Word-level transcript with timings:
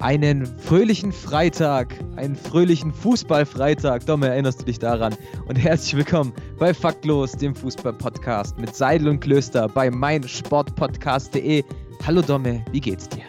Einen 0.00 0.46
fröhlichen 0.46 1.10
Freitag, 1.10 1.92
einen 2.14 2.36
fröhlichen 2.36 2.92
Fußballfreitag. 2.92 4.06
Dom, 4.06 4.22
erinnerst 4.22 4.60
du 4.60 4.64
dich 4.64 4.78
daran? 4.78 5.12
Und 5.48 5.56
herzlich 5.56 5.96
willkommen 5.96 6.32
bei 6.56 6.72
Faktlos, 6.72 7.32
dem 7.32 7.52
Fußballpodcast 7.52 8.58
mit 8.58 8.76
Seidel 8.76 9.08
und 9.08 9.18
Klöster 9.18 9.68
bei 9.68 9.90
meinsportpodcast.de. 9.90 11.64
Hallo 12.06 12.22
Domme, 12.22 12.64
wie 12.70 12.80
geht's 12.80 13.08
dir? 13.08 13.24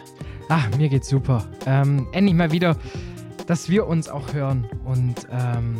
Ach, 0.48 0.68
mir 0.76 0.88
geht's 0.88 1.08
super. 1.08 1.44
Ähm, 1.66 2.06
endlich 2.12 2.36
mal 2.36 2.52
wieder, 2.52 2.76
dass 3.48 3.68
wir 3.68 3.88
uns 3.88 4.08
auch 4.08 4.32
hören 4.32 4.64
und 4.84 5.26
ähm, 5.32 5.76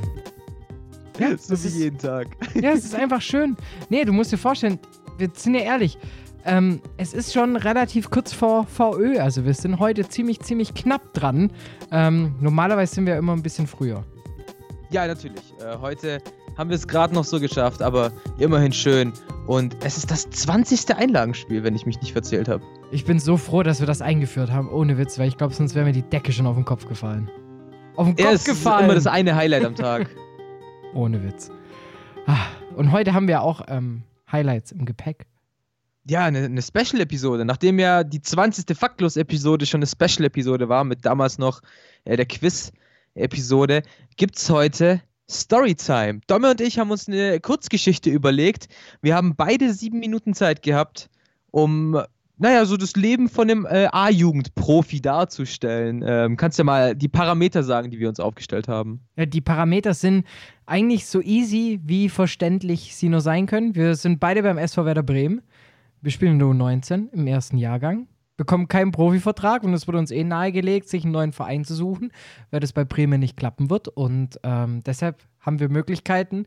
ja, 1.21 1.37
so 1.37 1.55
wie 1.63 1.69
jeden 1.69 1.99
Tag. 1.99 2.27
Ja, 2.61 2.73
es 2.73 2.85
ist 2.85 2.97
einfach 2.97 3.23
schön. 3.23 3.57
Nee, 3.91 4.05
du 4.05 4.13
musst 4.13 4.33
dir 4.33 4.39
vorstellen, 4.39 4.81
wir 5.19 5.31
sind 5.35 5.55
ja 5.55 5.61
ehrlich, 5.61 5.99
ähm, 6.45 6.81
es 6.97 7.13
ist 7.13 7.33
schon 7.33 7.57
relativ 7.57 8.11
kurz 8.11 8.33
vor 8.33 8.67
VÖ, 8.67 9.19
also 9.19 9.45
wir 9.45 9.55
sind 9.55 9.79
heute 9.79 10.09
ziemlich, 10.09 10.41
ziemlich 10.41 10.75
knapp 10.75 11.13
dran. 11.13 11.53
Ähm, 11.91 12.35
normalerweise 12.41 12.95
sind 12.95 13.07
wir 13.07 13.17
immer 13.17 13.33
ein 13.33 13.43
bisschen 13.43 13.67
früher. 13.67 14.05
Ja, 14.91 15.07
natürlich. 15.07 15.55
Äh, 15.61 15.79
heute 15.79 16.21
haben 16.57 16.71
wir 16.71 16.77
es 16.77 16.89
gerade 16.89 17.15
noch 17.15 17.25
so 17.25 17.41
geschafft, 17.41 17.81
aber 17.81 18.13
immerhin 18.39 18.73
schön. 18.73 19.13
Und 19.47 19.77
es 19.85 19.97
ist 19.97 20.11
das 20.11 20.29
20. 20.31 20.95
Einlagenspiel, 20.97 21.63
wenn 21.63 21.75
ich 21.75 21.87
mich 21.87 22.01
nicht 22.01 22.13
verzählt 22.13 22.49
habe. 22.49 22.63
Ich 22.91 23.05
bin 23.05 23.19
so 23.19 23.37
froh, 23.37 23.63
dass 23.63 23.81
wir 23.81 23.87
das 23.87 24.03
eingeführt 24.03 24.51
haben, 24.51 24.69
ohne 24.69 24.99
Witz, 24.99 25.19
weil 25.19 25.29
ich 25.29 25.37
glaube, 25.37 25.55
sonst 25.55 25.75
wäre 25.75 25.85
mir 25.85 25.93
die 25.93 26.03
Decke 26.03 26.33
schon 26.33 26.47
auf 26.47 26.57
den 26.57 26.65
Kopf 26.65 26.89
gefallen. 26.89 27.31
Auf 27.97 28.07
den 28.07 28.17
Kopf 28.17 28.25
ja, 28.25 28.33
es 28.33 28.45
gefallen. 28.45 28.81
ist 28.81 28.85
immer 28.85 28.95
das 28.95 29.07
eine 29.07 29.37
Highlight 29.37 29.65
am 29.65 29.75
Tag. 29.75 30.11
ohne 30.95 31.23
Witz. 31.23 31.51
Ah, 32.27 32.47
und 32.77 32.93
heute 32.93 33.15
haben 33.15 33.29
wir 33.29 33.43
auch 33.43 33.63
ähm, 33.69 34.03
Highlights 34.31 34.73
im 34.73 34.85
Gepäck 34.85 35.27
ja, 36.11 36.25
eine, 36.25 36.45
eine 36.45 36.61
Special-Episode. 36.61 37.45
Nachdem 37.45 37.79
ja 37.79 38.03
die 38.03 38.21
20. 38.21 38.77
Faktlos-Episode 38.77 39.65
schon 39.65 39.79
eine 39.79 39.87
Special-Episode 39.87 40.69
war, 40.69 40.83
mit 40.83 41.07
damals 41.07 41.39
noch 41.39 41.61
äh, 42.05 42.17
der 42.17 42.27
Quiz-Episode, 42.27 43.83
gibt 44.17 44.37
es 44.37 44.51
heute 44.51 45.01
Storytime. 45.31 46.21
Domme 46.27 46.51
und 46.51 46.61
ich 46.61 46.81
haben 46.81 46.91
uns 46.91 47.07
eine 47.07 47.39
Kurzgeschichte 47.39 48.11
überlegt. 48.11 48.67
Wir 49.01 49.15
haben 49.15 49.37
beide 49.37 49.73
sieben 49.73 50.01
Minuten 50.01 50.35
Zeit 50.35 50.63
gehabt, 50.63 51.09
um, 51.53 52.03
naja, 52.39 52.65
so 52.65 52.77
das 52.77 52.97
Leben 52.97 53.29
von 53.29 53.49
einem 53.49 53.67
äh, 53.67 53.87
A-Jugend-Profi 53.93 55.01
darzustellen. 55.01 56.03
Ähm, 56.05 56.37
kannst 56.37 56.59
du 56.59 56.63
ja 56.63 56.65
mal 56.65 56.97
die 56.97 57.09
Parameter 57.09 57.63
sagen, 57.63 57.93
die 57.93 58.01
wir 58.01 58.09
uns 58.09 58.19
aufgestellt 58.19 58.67
haben? 58.67 59.01
Ja, 59.17 59.27
die 59.27 59.41
Parameter 59.41 59.95
sind 59.95 60.27
eigentlich 60.67 61.07
so 61.07 61.21
easy, 61.21 61.79
wie 61.85 62.09
verständlich 62.09 62.97
sie 62.97 63.09
nur 63.09 63.21
sein 63.21 63.47
können. 63.47 63.77
Wir 63.77 63.95
sind 63.95 64.19
beide 64.19 64.43
beim 64.43 64.59
SV 64.59 64.85
Werder 64.85 65.05
Bremen. 65.05 65.43
Wir 66.03 66.11
spielen 66.11 66.39
nur 66.39 66.55
19 66.55 67.11
im 67.13 67.27
ersten 67.27 67.59
Jahrgang, 67.59 68.09
bekommen 68.39 68.69
keinen 68.69 68.91
Profivertrag 68.91 69.63
und 69.65 69.75
es 69.75 69.87
wurde 69.87 69.99
uns 69.99 70.11
eh 70.11 70.25
nahegelegt, 70.25 70.89
sich 70.89 71.05
einen 71.05 71.13
neuen 71.13 71.33
Verein 71.33 71.65
zu 71.65 71.75
suchen, 71.75 72.11
weil 72.51 72.61
das 72.61 72.73
bei 72.73 72.85
Bremen 72.85 73.21
nicht 73.21 73.37
klappen 73.37 73.69
wird. 73.69 73.89
Und 73.89 74.41
ähm, 74.43 74.83
deshalb 74.85 75.23
haben 75.41 75.61
wir 75.61 75.69
Möglichkeiten, 75.69 76.47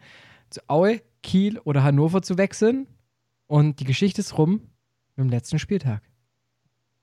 zu 0.49 0.61
Aue, 0.67 1.01
Kiel 1.21 1.59
oder 1.59 1.83
Hannover 1.83 2.23
zu 2.23 2.39
wechseln. 2.39 2.87
Und 3.45 3.79
die 3.79 3.85
Geschichte 3.85 4.21
ist 4.21 4.39
rum 4.39 4.61
mit 5.15 5.25
dem 5.25 5.29
letzten 5.29 5.59
Spieltag. 5.59 6.01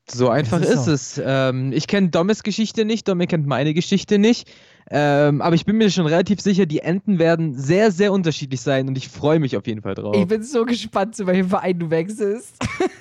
So 0.09 0.29
einfach 0.29 0.61
ist, 0.61 0.70
ist 0.70 0.86
es. 0.86 1.23
Ähm, 1.24 1.73
ich 1.73 1.86
kenne 1.86 2.08
Dommes 2.08 2.42
Geschichte 2.42 2.85
nicht, 2.85 3.08
Domme 3.08 3.27
kennt 3.27 3.47
meine 3.47 3.74
Geschichte 3.74 4.19
nicht. 4.19 4.51
Ähm, 4.91 5.41
aber 5.41 5.55
ich 5.55 5.64
bin 5.64 5.77
mir 5.77 5.91
schon 5.91 6.07
relativ 6.07 6.41
sicher, 6.41 6.67
die 6.67 6.80
Enden 6.80 7.20
werden 7.20 7.55
sehr, 7.55 7.92
sehr 7.92 8.13
unterschiedlich 8.13 8.61
sein 8.61 8.89
und 8.89 8.98
ich 8.98 9.08
freue 9.08 9.39
mich 9.39 9.57
auf 9.57 9.67
jeden 9.69 9.83
Fall 9.83 9.95
drauf. 9.95 10.17
Ich 10.17 10.27
bin 10.27 10.42
so 10.42 10.64
gespannt, 10.64 11.14
zu 11.14 11.27
welchem 11.27 11.48
Verein 11.48 11.79
du 11.79 11.91
wechselst. 11.91 12.57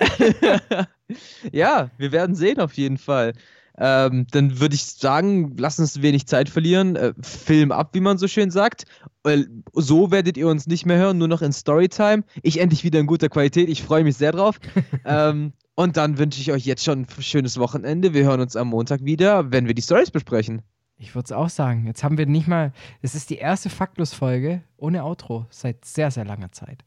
ja, 1.52 1.90
wir 1.98 2.12
werden 2.12 2.36
sehen 2.36 2.60
auf 2.60 2.74
jeden 2.74 2.98
Fall. 2.98 3.32
Ähm, 3.76 4.26
dann 4.30 4.60
würde 4.60 4.74
ich 4.74 4.84
sagen, 4.84 5.56
lass 5.58 5.78
uns 5.78 6.02
wenig 6.02 6.26
Zeit 6.26 6.48
verlieren. 6.48 6.96
Äh, 6.96 7.14
Film 7.22 7.72
ab, 7.72 7.90
wie 7.94 8.00
man 8.00 8.18
so 8.18 8.28
schön 8.28 8.50
sagt. 8.50 8.84
Äh, 9.24 9.44
so 9.72 10.10
werdet 10.10 10.36
ihr 10.36 10.48
uns 10.48 10.66
nicht 10.66 10.86
mehr 10.86 10.98
hören, 10.98 11.18
nur 11.18 11.28
noch 11.28 11.40
in 11.40 11.52
Storytime. 11.52 12.22
Ich 12.42 12.60
endlich 12.60 12.84
wieder 12.84 13.00
in 13.00 13.06
guter 13.06 13.30
Qualität. 13.30 13.68
Ich 13.68 13.82
freue 13.82 14.04
mich 14.04 14.16
sehr 14.16 14.32
drauf. 14.32 14.60
ähm, 15.06 15.54
und 15.74 15.96
dann 15.96 16.18
wünsche 16.18 16.40
ich 16.40 16.52
euch 16.52 16.66
jetzt 16.66 16.84
schon 16.84 17.00
ein 17.00 17.22
schönes 17.22 17.58
Wochenende. 17.58 18.14
Wir 18.14 18.24
hören 18.24 18.40
uns 18.40 18.56
am 18.56 18.68
Montag 18.68 19.04
wieder, 19.04 19.50
wenn 19.52 19.66
wir 19.66 19.74
die 19.74 19.82
Stories 19.82 20.10
besprechen. 20.10 20.62
Ich 20.98 21.14
würde 21.14 21.24
es 21.24 21.32
auch 21.32 21.48
sagen. 21.48 21.86
Jetzt 21.86 22.04
haben 22.04 22.18
wir 22.18 22.26
nicht 22.26 22.46
mal. 22.46 22.72
Es 23.00 23.14
ist 23.14 23.30
die 23.30 23.38
erste 23.38 23.70
Faktlos-Folge 23.70 24.62
ohne 24.76 25.02
Outro 25.02 25.46
seit 25.48 25.84
sehr, 25.84 26.10
sehr 26.10 26.26
langer 26.26 26.52
Zeit. 26.52 26.84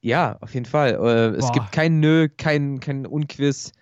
Ja, 0.00 0.38
auf 0.40 0.54
jeden 0.54 0.66
Fall. 0.66 0.92
Äh, 0.94 1.36
es 1.38 1.52
gibt 1.52 1.72
kein 1.72 2.00
Nö, 2.00 2.28
kein, 2.28 2.80
kein 2.80 3.06
Unquiz. 3.06 3.72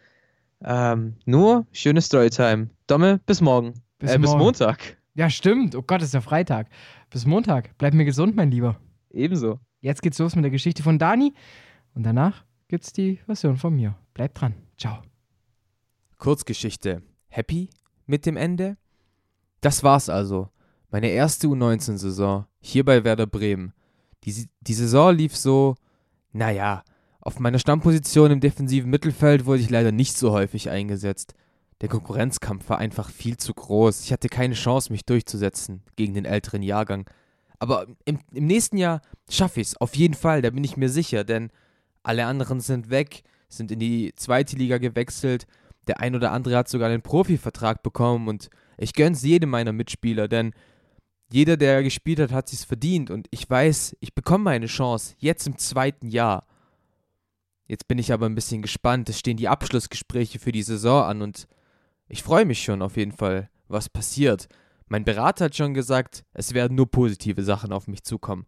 Ähm, 0.65 1.17
nur 1.25 1.67
schöne 1.73 2.01
Storytime. 2.01 2.71
Domme, 2.87 3.21
bis 3.27 3.41
morgen. 3.41 3.75
Bis, 3.99 4.11
äh, 4.11 4.19
morgen. 4.19 4.23
bis 4.23 4.35
Montag. 4.35 4.97
Ja, 5.15 5.31
stimmt. 5.31 5.77
Oh 5.77 5.83
Gott, 5.83 6.03
ist 6.03 6.15
ja 6.15 6.21
Freitag. 6.21 6.69
Bis 7.11 7.27
Montag. 7.27 7.77
Bleib 7.79 7.95
mir 7.95 8.05
gesund, 8.05 8.35
mein 8.35 8.51
Lieber. 8.51 8.77
Ebenso. 9.11 9.61
Jetzt 9.81 10.03
geht's 10.03 10.19
los 10.19 10.35
mit 10.35 10.45
der 10.45 10.51
Geschichte 10.51 10.83
von 10.83 10.99
Dani. 10.99 11.35
Und 11.95 12.05
danach 12.05 12.45
gibt's 12.72 12.94
die 12.94 13.19
Version 13.27 13.59
von 13.59 13.77
mir. 13.77 13.99
Bleib 14.15 14.33
dran. 14.33 14.55
Ciao. 14.78 15.03
Kurzgeschichte. 16.16 17.03
Happy 17.28 17.69
mit 18.06 18.25
dem 18.25 18.38
Ende? 18.38 18.78
Das 19.60 19.84
war's 19.84 20.09
also. 20.09 20.49
Meine 20.91 21.09
erste 21.09 21.49
U19-Saison 21.49 22.47
hier 22.61 22.82
bei 22.87 23.05
Werder 23.05 23.27
Bremen. 23.27 23.75
Die, 24.25 24.49
die 24.62 24.72
Saison 24.72 25.15
lief 25.15 25.37
so, 25.37 25.75
naja, 26.32 26.82
auf 27.21 27.38
meiner 27.38 27.59
Stammposition 27.59 28.31
im 28.31 28.41
defensiven 28.41 28.88
Mittelfeld 28.88 29.44
wurde 29.44 29.61
ich 29.61 29.69
leider 29.69 29.93
nicht 29.93 30.16
so 30.16 30.32
häufig 30.32 30.71
eingesetzt. 30.71 31.34
Der 31.82 31.91
Konkurrenzkampf 31.91 32.71
war 32.71 32.78
einfach 32.78 33.11
viel 33.11 33.37
zu 33.37 33.53
groß. 33.53 34.03
Ich 34.03 34.15
hatte 34.15 34.31
keine 34.31 34.55
Chance, 34.55 34.91
mich 34.91 35.05
durchzusetzen 35.05 35.82
gegen 35.97 36.15
den 36.15 36.25
älteren 36.25 36.62
Jahrgang. 36.62 37.05
Aber 37.59 37.87
im, 38.06 38.21
im 38.32 38.47
nächsten 38.47 38.78
Jahr 38.78 39.03
schaffe 39.28 39.61
ich 39.61 39.66
es, 39.66 39.77
auf 39.77 39.94
jeden 39.94 40.15
Fall, 40.15 40.41
da 40.41 40.49
bin 40.49 40.65
ich 40.65 40.78
mir 40.78 40.88
sicher, 40.88 41.22
denn 41.22 41.50
alle 42.03 42.27
anderen 42.27 42.61
sind 42.61 42.91
weg, 42.91 43.23
sind 43.49 43.71
in 43.71 43.79
die 43.79 44.13
zweite 44.17 44.57
Liga 44.57 44.79
gewechselt 44.79 45.47
der 45.87 46.01
ein 46.01 46.15
oder 46.15 46.33
andere 46.33 46.57
hat 46.57 46.69
sogar 46.69 46.91
einen 46.91 47.03
Profivertrag 47.03 47.83
bekommen 47.83 48.29
und 48.29 48.51
ich 48.79 48.95
gönn's 48.95 49.23
jedem 49.23 49.51
meiner 49.51 49.73
Mitspieler, 49.73 50.29
denn 50.29 50.53
jeder, 51.31 51.57
der 51.57 51.83
gespielt 51.83 52.21
hat, 52.21 52.33
hat 52.33 52.49
sich's 52.49 52.65
verdient 52.65 53.11
und 53.11 53.27
ich 53.31 53.49
weiß, 53.49 53.97
ich 54.01 54.15
bekomme 54.15 54.45
meine 54.45 54.67
Chance 54.67 55.15
jetzt 55.19 55.47
im 55.47 55.59
zweiten 55.59 56.09
Jahr. 56.09 56.47
Jetzt 57.67 57.89
bin 57.89 57.99
ich 57.99 58.12
aber 58.12 58.27
ein 58.27 58.35
bisschen 58.35 58.61
gespannt. 58.61 59.09
Es 59.09 59.19
stehen 59.19 59.39
die 59.39 59.49
Abschlussgespräche 59.49 60.39
für 60.39 60.53
die 60.53 60.62
Saison 60.62 61.05
an 61.05 61.23
und 61.23 61.49
ich 62.09 62.23
freue 62.23 62.45
mich 62.45 62.62
schon 62.62 62.83
auf 62.83 62.99
jeden 62.99 63.12
Fall, 63.12 63.49
was 63.69 63.89
passiert. 63.89 64.49
Mein 64.89 65.05
Berater 65.05 65.47
hat 65.47 65.57
schon 65.57 65.73
gesagt, 65.73 66.25
es 66.35 66.53
werden 66.53 66.75
nur 66.75 66.91
positive 66.91 67.43
Sachen 67.43 67.73
auf 67.73 67.89
mich 67.89 68.03
zukommen. 68.03 68.47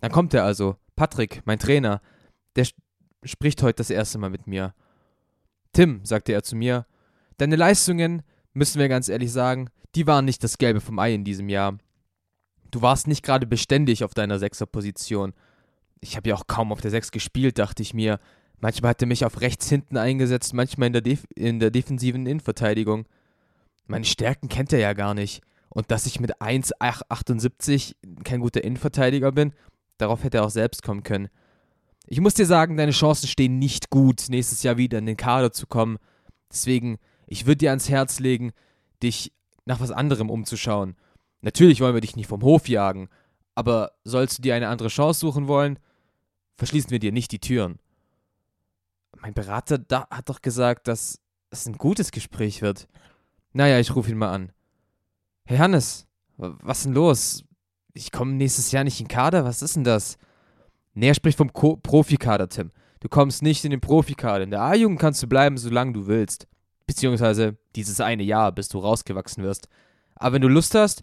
Dann 0.00 0.12
kommt 0.12 0.34
er 0.34 0.44
also, 0.44 0.76
Patrick, 0.96 1.40
mein 1.46 1.58
Trainer, 1.58 2.02
der 2.56 2.66
spricht 3.24 3.62
heute 3.62 3.76
das 3.76 3.90
erste 3.90 4.18
Mal 4.18 4.30
mit 4.30 4.46
mir. 4.46 4.74
Tim, 5.72 6.04
sagte 6.04 6.32
er 6.32 6.42
zu 6.42 6.56
mir, 6.56 6.86
deine 7.38 7.56
Leistungen, 7.56 8.22
müssen 8.52 8.78
wir 8.78 8.88
ganz 8.88 9.08
ehrlich 9.08 9.32
sagen, 9.32 9.70
die 9.94 10.06
waren 10.06 10.24
nicht 10.24 10.42
das 10.44 10.58
Gelbe 10.58 10.80
vom 10.80 10.98
Ei 10.98 11.14
in 11.14 11.24
diesem 11.24 11.48
Jahr. 11.48 11.78
Du 12.70 12.82
warst 12.82 13.06
nicht 13.06 13.22
gerade 13.22 13.46
beständig 13.46 14.04
auf 14.04 14.14
deiner 14.14 14.38
Sechserposition. 14.38 15.34
Ich 16.00 16.16
habe 16.16 16.30
ja 16.30 16.34
auch 16.34 16.46
kaum 16.46 16.72
auf 16.72 16.80
der 16.80 16.90
Sechs 16.90 17.10
gespielt, 17.10 17.58
dachte 17.58 17.82
ich 17.82 17.94
mir. 17.94 18.18
Manchmal 18.60 18.90
hat 18.90 19.02
er 19.02 19.08
mich 19.08 19.24
auf 19.24 19.40
rechts 19.40 19.68
hinten 19.68 19.96
eingesetzt, 19.96 20.54
manchmal 20.54 20.86
in 20.86 20.92
der, 20.92 21.02
Def 21.02 21.24
in 21.34 21.60
der 21.60 21.70
defensiven 21.70 22.26
Innenverteidigung. 22.26 23.06
Meine 23.86 24.04
Stärken 24.04 24.48
kennt 24.48 24.72
er 24.72 24.78
ja 24.78 24.92
gar 24.92 25.14
nicht. 25.14 25.42
Und 25.68 25.90
dass 25.90 26.06
ich 26.06 26.20
mit 26.20 26.40
1,78 26.40 27.94
kein 28.24 28.40
guter 28.40 28.62
Innenverteidiger 28.62 29.32
bin, 29.32 29.52
darauf 29.98 30.22
hätte 30.22 30.38
er 30.38 30.44
auch 30.44 30.50
selbst 30.50 30.82
kommen 30.82 31.02
können. 31.02 31.28
Ich 32.06 32.20
muss 32.20 32.34
dir 32.34 32.46
sagen, 32.46 32.76
deine 32.76 32.92
Chancen 32.92 33.28
stehen 33.28 33.58
nicht 33.58 33.90
gut, 33.90 34.26
nächstes 34.28 34.62
Jahr 34.62 34.76
wieder 34.76 34.98
in 34.98 35.06
den 35.06 35.16
Kader 35.16 35.52
zu 35.52 35.66
kommen. 35.66 35.98
Deswegen, 36.50 36.98
ich 37.26 37.46
würde 37.46 37.58
dir 37.58 37.70
ans 37.70 37.88
Herz 37.88 38.20
legen, 38.20 38.52
dich 39.02 39.32
nach 39.64 39.80
was 39.80 39.90
anderem 39.90 40.30
umzuschauen. 40.30 40.96
Natürlich 41.40 41.80
wollen 41.80 41.94
wir 41.94 42.00
dich 42.00 42.16
nicht 42.16 42.26
vom 42.26 42.42
Hof 42.42 42.68
jagen, 42.68 43.08
aber 43.54 43.92
sollst 44.04 44.38
du 44.38 44.42
dir 44.42 44.54
eine 44.54 44.68
andere 44.68 44.88
Chance 44.88 45.20
suchen 45.20 45.48
wollen, 45.48 45.78
verschließen 46.56 46.90
wir 46.90 46.98
dir 46.98 47.12
nicht 47.12 47.32
die 47.32 47.40
Türen. 47.40 47.78
Mein 49.20 49.34
Berater 49.34 49.78
da 49.78 50.06
hat 50.10 50.28
doch 50.28 50.42
gesagt, 50.42 50.88
dass 50.88 51.20
es 51.50 51.66
ein 51.66 51.78
gutes 51.78 52.10
Gespräch 52.10 52.62
wird. 52.62 52.88
Naja, 53.52 53.78
ich 53.78 53.94
rufe 53.94 54.10
ihn 54.10 54.18
mal 54.18 54.32
an. 54.32 54.52
Hey 55.44 55.58
Hannes, 55.58 56.06
was 56.36 56.82
denn 56.82 56.92
los? 56.92 57.44
ich 57.94 58.12
komme 58.12 58.32
nächstes 58.32 58.72
Jahr 58.72 58.84
nicht 58.84 59.00
in 59.00 59.08
Kader, 59.08 59.44
was 59.44 59.62
ist 59.62 59.76
denn 59.76 59.84
das? 59.84 60.16
Nee, 60.94 61.08
er 61.08 61.14
spricht 61.14 61.38
vom 61.38 61.52
Ko 61.52 61.76
Profikader, 61.76 62.48
Tim. 62.48 62.70
Du 63.00 63.08
kommst 63.08 63.42
nicht 63.42 63.64
in 63.64 63.70
den 63.70 63.80
Profikader. 63.80 64.44
In 64.44 64.50
der 64.50 64.62
A-Jugend 64.62 65.00
kannst 65.00 65.22
du 65.22 65.26
bleiben, 65.26 65.58
solange 65.58 65.92
du 65.92 66.06
willst. 66.06 66.46
Beziehungsweise 66.86 67.56
dieses 67.74 68.00
eine 68.00 68.22
Jahr, 68.22 68.52
bis 68.52 68.68
du 68.68 68.78
rausgewachsen 68.78 69.42
wirst. 69.42 69.68
Aber 70.14 70.34
wenn 70.34 70.42
du 70.42 70.48
Lust 70.48 70.74
hast, 70.74 71.02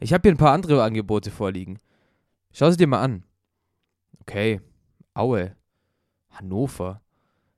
ich 0.00 0.12
habe 0.12 0.22
hier 0.22 0.32
ein 0.32 0.38
paar 0.38 0.52
andere 0.52 0.82
Angebote 0.82 1.30
vorliegen. 1.30 1.78
Schau 2.52 2.70
sie 2.70 2.76
dir 2.76 2.86
mal 2.86 3.02
an. 3.02 3.24
Okay, 4.20 4.60
Aue, 5.14 5.56
Hannover. 6.30 7.00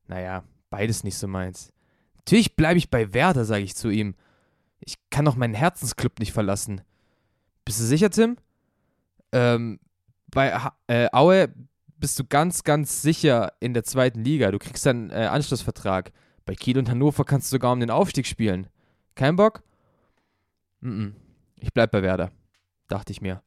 Naja, 0.07 0.45
beides 0.71 1.05
nicht 1.05 1.17
so 1.17 1.27
meins. 1.27 1.73
Natürlich 2.17 2.57
bleibe 2.57 2.79
ich 2.79 2.91
bei 2.91 3.13
Werder, 3.13 3.45
sage 3.45 3.65
ich 3.65 3.75
zu 3.75 3.89
ihm. 3.89 4.15
Ich 4.81 4.99
kann 5.11 5.25
doch 5.25 5.37
meinen 5.37 5.55
Herzensclub 5.55 6.19
nicht 6.19 6.33
verlassen. 6.33 6.83
Bist 7.65 7.81
du 7.81 7.85
sicher, 7.85 8.11
Tim? 8.11 8.37
Ähm, 9.33 9.81
bei 10.31 10.53
ha 10.53 10.77
äh, 10.87 11.09
Aue 11.13 11.53
bist 12.01 12.19
du 12.19 12.25
ganz, 12.25 12.65
ganz 12.65 13.03
sicher 13.03 13.53
in 13.61 13.75
der 13.75 13.85
zweiten 13.85 14.25
Liga. 14.25 14.51
Du 14.51 14.59
kriegst 14.59 14.85
dann 14.87 15.11
äh, 15.11 15.27
Anschlussvertrag. 15.27 16.13
Bei 16.47 16.55
Kiel 16.55 16.79
und 16.79 16.89
Hannover 16.89 17.25
kannst 17.25 17.49
du 17.49 17.57
sogar 17.57 17.73
um 17.73 17.81
den 17.81 17.91
Aufstieg 17.91 18.27
spielen. 18.27 18.67
Kein 19.15 19.37
Bock? 19.37 19.63
Mm, 20.81 20.89
-mm. 20.89 21.13
Ich 21.61 21.73
bleib 21.73 21.93
bei 21.93 22.03
Werder, 22.03 22.31
dachte 22.89 23.13
ich 23.13 23.21
mir. 23.21 23.43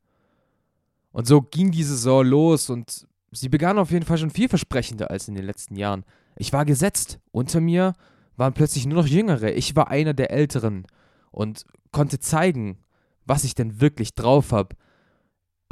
Und 1.12 1.28
so 1.28 1.42
ging 1.42 1.72
die 1.72 1.84
Saison 1.84 2.26
los 2.26 2.70
und 2.70 3.08
sie 3.32 3.50
begann 3.50 3.80
auf 3.80 3.92
jeden 3.92 4.06
Fall 4.06 4.20
schon 4.20 4.30
vielversprechender 4.30 5.10
als 5.10 5.28
in 5.28 5.36
den 5.36 5.46
letzten 5.46 5.76
Jahren. 5.76 6.06
Ich 6.36 6.54
war 6.54 6.66
gesetzt. 6.66 7.20
Unter 7.32 7.60
mir 7.60 7.94
waren 8.38 8.54
plötzlich 8.54 8.86
nur 8.86 9.02
noch 9.02 9.08
Jüngere. 9.08 9.52
Ich 9.52 9.76
war 9.76 9.90
einer 9.90 10.14
der 10.14 10.32
Älteren 10.32 10.86
und 11.32 11.66
konnte 11.92 12.20
zeigen, 12.20 12.78
was 13.26 13.44
ich 13.44 13.56
denn 13.56 13.82
wirklich 13.82 14.14
drauf 14.14 14.52
habe. 14.52 14.76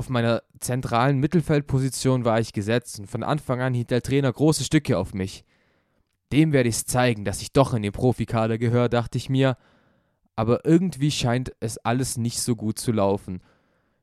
Auf 0.02 0.10
meiner 0.10 0.42
zentralen 0.60 1.20
Mittelfeldposition 1.20 2.26
war 2.26 2.40
ich 2.40 2.54
gesetzt 2.54 2.98
und 2.98 3.06
von 3.06 3.22
Anfang 3.22 3.62
an 3.62 3.76
hielt 3.76 3.92
der 3.92 4.02
Trainer 4.02 4.34
große 4.34 4.64
Stücke 4.64 4.98
auf 4.98 5.14
mich. 5.14 5.46
Dem 6.34 6.54
werde 6.54 6.70
ich 6.70 6.78
es 6.78 6.86
zeigen, 6.86 7.24
dass 7.24 7.44
ich 7.44 7.54
doch 7.54 7.76
in 7.76 7.84
den 7.84 7.92
Profikader 7.92 8.58
gehöre, 8.58 8.90
dachte 8.90 9.20
ich 9.20 9.30
mir. 9.30 9.58
Aber 10.36 10.66
irgendwie 10.66 11.12
scheint 11.12 11.52
es 11.60 11.78
alles 11.78 12.18
nicht 12.18 12.42
so 12.42 12.56
gut 12.56 12.80
zu 12.80 12.92
laufen. 12.92 13.42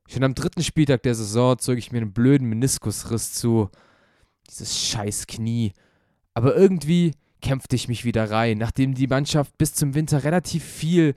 Schon 0.09 0.23
am 0.23 0.37
dritten 0.37 0.63
Spieltag 0.63 1.03
der 1.03 1.17
Saison 1.17 1.59
zog 1.59 1.79
ich 1.79 1.91
mir 1.91 1.99
einen 2.01 2.13
blöden 2.13 2.49
Meniskusriss 2.49 3.33
zu. 3.33 3.69
Dieses 4.49 4.79
scheiß 4.79 5.27
Knie. 5.27 5.73
Aber 6.33 6.55
irgendwie 6.55 7.11
kämpfte 7.43 7.75
ich 7.75 7.89
mich 7.89 8.05
wieder 8.05 8.31
rein, 8.31 8.59
nachdem 8.59 8.95
die 8.95 9.09
Mannschaft 9.09 9.59
bis 9.59 9.75
zum 9.75 9.95
Winter 9.95 10.23
relativ 10.23 10.63
viel 10.63 11.15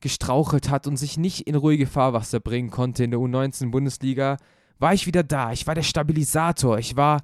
gestrauchelt 0.00 0.70
hat 0.70 0.86
und 0.86 0.96
sich 0.96 1.16
nicht 1.16 1.46
in 1.46 1.54
ruhige 1.54 1.86
Fahrwasser 1.86 2.40
bringen 2.40 2.70
konnte 2.70 3.04
in 3.04 3.10
der 3.10 3.20
U19-Bundesliga, 3.20 4.36
war 4.78 4.94
ich 4.94 5.06
wieder 5.06 5.22
da. 5.22 5.52
Ich 5.52 5.66
war 5.66 5.74
der 5.74 5.82
Stabilisator. 5.82 6.78
Ich 6.78 6.96
war, 6.96 7.22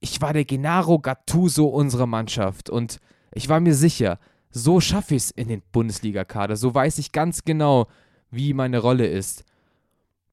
ich 0.00 0.20
war 0.20 0.32
der 0.32 0.44
Gennaro 0.44 0.98
Gattuso 0.98 1.66
unserer 1.66 2.06
Mannschaft. 2.06 2.68
Und 2.68 2.98
ich 3.32 3.48
war 3.48 3.60
mir 3.60 3.74
sicher, 3.74 4.18
so 4.50 4.80
schaffe 4.80 5.14
ich 5.14 5.24
es 5.24 5.30
in 5.30 5.48
den 5.48 5.62
Bundesliga-Kader. 5.72 6.56
So 6.56 6.74
weiß 6.74 6.98
ich 6.98 7.12
ganz 7.12 7.44
genau, 7.44 7.86
wie 8.30 8.54
meine 8.54 8.78
Rolle 8.78 9.06
ist. 9.06 9.44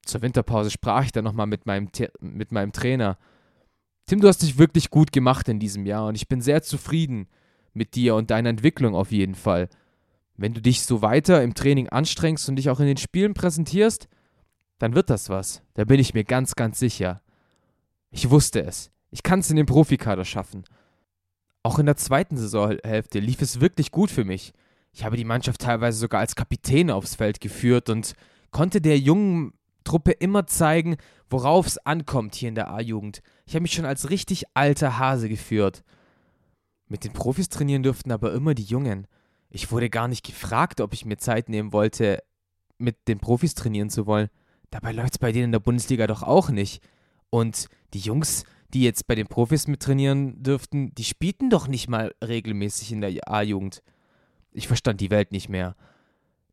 Zur 0.04 0.22
Winterpause 0.22 0.72
sprach 0.72 1.06
ich 1.06 1.12
dann 1.12 1.24
nochmal 1.24 1.48
mit 1.48 1.66
meinem, 1.66 1.90
mit 2.20 2.52
meinem 2.52 2.72
Trainer. 2.72 3.18
Tim, 4.08 4.20
du 4.20 4.28
hast 4.28 4.42
dich 4.42 4.58
wirklich 4.58 4.90
gut 4.90 5.12
gemacht 5.12 5.48
in 5.48 5.60
diesem 5.60 5.86
Jahr 5.86 6.08
und 6.08 6.16
ich 6.16 6.28
bin 6.28 6.42
sehr 6.42 6.64
zufrieden 6.64 7.28
mit 7.74 7.96
dir 7.96 8.16
und 8.16 8.32
deiner 8.32 8.50
Entwicklung 8.50 8.96
auf 8.96 9.12
jeden 9.12 9.36
Fall. 9.36 9.70
Wenn 10.42 10.56
du 10.56 10.62
dich 10.62 10.82
so 10.82 11.04
weiter 11.04 11.44
im 11.44 11.54
Training 11.54 11.90
anstrengst 11.90 12.50
und 12.50 12.56
dich 12.56 12.72
auch 12.72 12.80
in 12.80 12.88
den 12.88 12.98
Spielen 12.98 13.36
präsentierst, 13.36 14.08
dann 14.80 14.96
wird 14.96 15.12
das 15.12 15.30
was. 15.30 15.62
Da 15.76 15.86
bin 15.86 16.00
ich 16.00 16.16
mir 16.16 16.24
ganz, 16.24 16.56
ganz 16.56 16.80
sicher. 16.80 17.22
Ich 18.10 18.28
wusste 18.32 18.64
es. 18.64 18.90
Ich 19.12 19.22
kann 19.22 19.42
es 19.42 19.52
in 19.52 19.56
den 19.56 19.68
Profikader 19.68 20.26
schaffen. 20.26 20.64
Auch 21.62 21.78
in 21.78 21.86
der 21.86 21.96
zweiten 21.96 22.38
Saisonhälfte 22.38 23.20
lief 23.20 23.44
es 23.44 23.62
wirklich 23.62 23.92
gut 23.92 24.10
für 24.10 24.26
mich. 24.26 24.52
Ich 24.94 25.06
habe 25.06 25.16
die 25.16 25.26
Mannschaft 25.26 25.62
teilweise 25.62 26.00
sogar 26.00 26.22
als 26.22 26.36
Kapitän 26.36 26.90
aufs 26.90 27.14
Feld 27.14 27.40
geführt 27.40 27.92
und 27.92 28.14
konnte 28.50 28.82
der 28.82 28.98
jungen 28.98 29.54
Truppe 29.84 30.10
immer 30.10 30.48
zeigen, 30.48 30.98
worauf 31.30 31.68
es 31.68 31.78
ankommt 31.78 32.34
hier 32.34 32.50
in 32.50 32.56
der 32.56 32.72
A-Jugend. 32.72 33.22
Ich 33.46 33.54
habe 33.54 33.62
mich 33.62 33.74
schon 33.74 33.86
als 33.86 34.10
richtig 34.10 34.46
alter 34.56 34.98
Hase 34.98 35.30
geführt. 35.30 35.84
Mit 36.88 37.04
den 37.04 37.14
Profis 37.14 37.48
trainieren 37.48 37.84
durften 37.84 38.12
aber 38.12 38.34
immer 38.34 38.56
die 38.56 38.64
Jungen. 38.64 39.06
Ich 39.52 39.72
wurde 39.72 39.90
gar 39.90 40.08
nicht 40.08 40.26
gefragt, 40.26 40.82
ob 40.82 40.94
ich 40.94 41.06
mir 41.06 41.18
Zeit 41.18 41.50
nehmen 41.50 41.74
wollte, 41.74 42.24
mit 42.78 43.08
den 43.08 43.20
Profis 43.20 43.54
trainieren 43.54 43.90
zu 43.90 44.08
wollen. 44.08 44.30
Dabei 44.72 44.94
läuft 44.94 45.14
es 45.14 45.20
bei 45.20 45.32
denen 45.32 45.46
in 45.46 45.52
der 45.52 45.60
Bundesliga 45.60 46.08
doch 46.08 46.24
auch 46.24 46.50
nicht. 46.50 46.82
Und 47.30 47.68
die 47.94 48.00
Jungs, 48.00 48.46
die 48.74 48.84
jetzt 48.84 49.08
bei 49.08 49.16
den 49.16 49.28
Profis 49.28 49.68
mit 49.68 49.82
trainieren 49.82 50.42
dürften, 50.42 50.96
die 50.96 51.04
spielten 51.04 51.50
doch 51.50 51.68
nicht 51.68 51.90
mal 51.90 52.16
regelmäßig 52.24 52.94
in 52.94 53.02
der 53.02 53.12
A-Jugend. 53.30 53.84
Ich 54.54 54.68
verstand 54.68 55.02
die 55.02 55.12
Welt 55.12 55.34
nicht 55.34 55.50
mehr. 55.50 55.76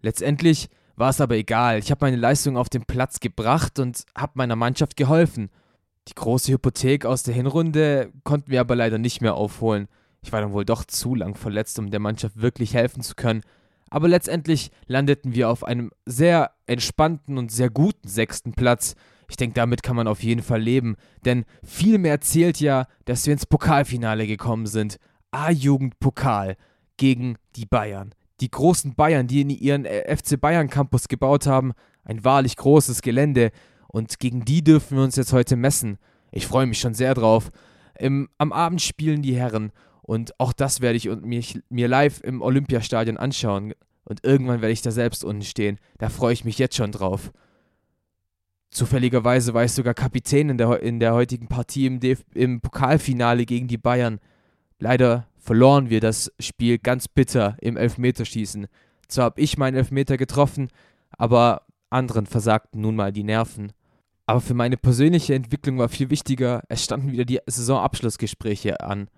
Letztendlich 0.03 0.69
war 0.97 1.11
es 1.11 1.21
aber 1.21 1.37
egal. 1.37 1.79
Ich 1.79 1.93
habe 1.93 2.05
meine 2.05 2.17
Leistung 2.17 2.57
auf 2.57 2.69
den 2.69 2.85
Platz 2.85 3.21
gebracht 3.21 3.79
und 3.79 4.05
habe 4.17 4.33
meiner 4.35 4.57
Mannschaft 4.57 4.97
geholfen. 4.97 5.51
Die 6.09 6.15
große 6.15 6.53
Hypothek 6.53 7.07
aus 7.07 7.23
der 7.23 7.35
Hinrunde 7.35 8.13
konnten 8.25 8.51
wir 8.51 8.61
aber 8.61 8.75
leider 8.75 8.99
nicht 8.99 9.21
mehr 9.21 9.35
aufholen. 9.35 9.87
Ich 10.23 10.33
war 10.33 10.41
dann 10.41 10.53
wohl 10.53 10.65
doch 10.65 10.85
zu 10.85 11.15
lang 11.15 11.35
verletzt, 11.35 11.79
um 11.79 11.91
der 11.91 12.01
Mannschaft 12.01 12.41
wirklich 12.41 12.75
helfen 12.75 13.03
zu 13.03 13.15
können. 13.15 13.43
Aber 13.91 14.09
letztendlich 14.09 14.71
landeten 14.87 15.35
wir 15.35 15.49
auf 15.49 15.65
einem 15.65 15.91
sehr 16.05 16.53
entspannten 16.67 17.39
und 17.39 17.51
sehr 17.51 17.71
guten 17.71 18.09
sechsten 18.09 18.53
Platz. 18.53 18.95
Ich 19.31 19.37
denke, 19.37 19.55
damit 19.55 19.83
kann 19.83 19.97
man 19.97 20.09
auf 20.09 20.23
jeden 20.23 20.43
Fall 20.43 20.61
leben, 20.61 20.97
denn 21.25 21.45
viel 21.63 21.99
mehr 21.99 22.21
zählt 22.21 22.61
ja, 22.61 22.87
dass 23.05 23.27
wir 23.27 23.33
ins 23.33 23.47
Pokalfinale 23.47 24.27
gekommen 24.27 24.67
sind. 24.67 24.99
A-Jugend-Pokal 25.31 26.57
gegen 26.97 27.37
die 27.57 27.67
Bayern. 27.67 28.15
Die 28.41 28.51
großen 28.51 28.95
Bayern, 28.95 29.27
die 29.27 29.43
in 29.43 29.51
ihren 29.51 29.85
äh, 29.85 30.17
FC 30.17 30.41
Bayern 30.41 30.71
Campus 30.71 31.09
gebaut 31.09 31.47
haben. 31.47 31.73
Ein 32.05 32.25
wahrlich 32.25 32.57
großes 32.57 33.03
Gelände. 33.03 33.51
Und 33.89 34.19
gegen 34.19 34.45
die 34.45 34.63
dürfen 34.63 34.97
wir 34.97 35.05
uns 35.05 35.17
jetzt 35.17 35.33
heute 35.33 35.57
messen. 35.57 35.99
Ich 36.31 36.47
freue 36.47 36.67
mich 36.67 36.79
schon 36.79 36.95
sehr 36.95 37.15
drauf. 37.15 37.51
Im, 37.99 38.29
am 38.39 38.53
Abend 38.53 38.81
spielen 38.81 39.23
die 39.23 39.37
Herren 39.37 39.73
und 40.09 40.41
auch 40.41 40.55
das 40.55 40.81
werde 40.81 40.97
ich 40.97 41.05
mich, 41.21 41.61
mir 41.69 41.87
live 41.87 42.23
im 42.23 42.41
Olympiastadion 42.41 43.19
anschauen. 43.19 43.75
Und 44.05 44.25
irgendwann 44.25 44.63
werde 44.63 44.73
ich 44.73 44.81
da 44.81 44.91
selbst 44.91 45.23
unten 45.23 45.43
stehen. 45.43 45.79
Da 45.99 46.09
freue 46.09 46.33
ich 46.33 46.47
mich 46.47 46.57
jetzt 46.57 46.77
schon 46.77 46.93
drauf. 46.93 47.31
Zufälligerweise 48.71 49.53
war 49.53 49.65
ich 49.65 49.73
sogar 49.73 49.93
Kapitän 49.93 50.49
in 50.49 50.57
der, 50.57 50.83
in 50.83 50.99
der 50.99 51.13
heutigen 51.13 51.49
Partie 51.49 51.85
im, 51.85 52.01
DF 52.01 52.25
im 52.33 52.63
Pokalfinale 52.63 53.45
gegen 53.45 53.69
die 53.69 53.77
Bayern. 53.77 54.19
Leider 54.79 55.29
verloren 55.37 55.91
wir 55.91 56.01
das 56.01 56.33
Spiel 56.41 56.79
ganz 56.79 57.07
bitter 57.07 57.59
im 57.61 57.77
Elfmeterschießen. 57.77 58.67
Zwar 59.09 59.27
habe 59.27 59.43
ich 59.43 59.59
meinen 59.59 59.77
Elfmeter 59.77 60.17
getroffen, 60.17 60.71
aber 61.19 61.67
anderen 61.91 62.25
versagten 62.25 62.81
nun 62.81 62.97
mal 62.97 63.13
die 63.13 63.25
Nerven. 63.25 63.75
Aber 64.25 64.41
für 64.41 64.55
meine 64.55 64.79
persönliche 64.79 65.35
Entwicklung 65.35 65.77
war 65.77 65.91
viel 65.91 66.09
wichtiger, 66.09 66.63
es 66.71 66.83
standen 66.83 67.13
wieder 67.13 67.27
die 67.27 67.41
Saisonabschlussgespräche 67.45 68.81
an. 68.81 69.11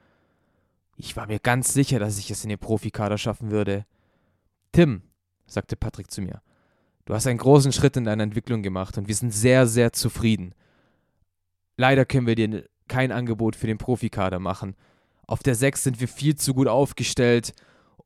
Ich 1.03 1.17
war 1.17 1.27
mir 1.27 1.39
ganz 1.39 1.73
sicher, 1.73 1.99
dass 1.99 2.19
ich 2.19 2.31
es 2.31 2.45
in 2.45 2.51
den 2.51 2.59
Profikader 2.59 3.17
schaffen 3.17 3.51
würde. 3.51 3.87
Tim, 4.73 5.01
sagte 5.47 5.75
Patrick 5.75 6.11
zu 6.11 6.21
mir, 6.21 6.43
du 7.07 7.15
hast 7.15 7.27
einen 7.27 7.39
großen 7.39 7.73
Schritt 7.73 7.97
in 7.97 8.05
deiner 8.05 8.23
Entwicklung 8.23 8.63
gemacht 8.63 8.99
und 8.99 9.09
wir 9.09 9.15
sind 9.15 9.33
sehr, 9.33 9.67
sehr 9.67 9.95
zufrieden. 9.95 10.55
Leider 11.79 12.05
können 12.05 12.27
wir 12.27 12.35
dir 12.35 12.69
kein 12.87 13.13
Angebot 13.13 13.57
für 13.57 13.67
den 13.67 13.79
Profikader 13.79 14.41
machen. 14.41 14.77
Auf 15.27 15.43
der 15.43 15.55
6 15.55 15.85
sind 15.85 16.01
wir 16.01 16.09
viel 16.09 16.35
zu 16.35 16.53
gut 16.53 16.69
aufgestellt 16.69 17.55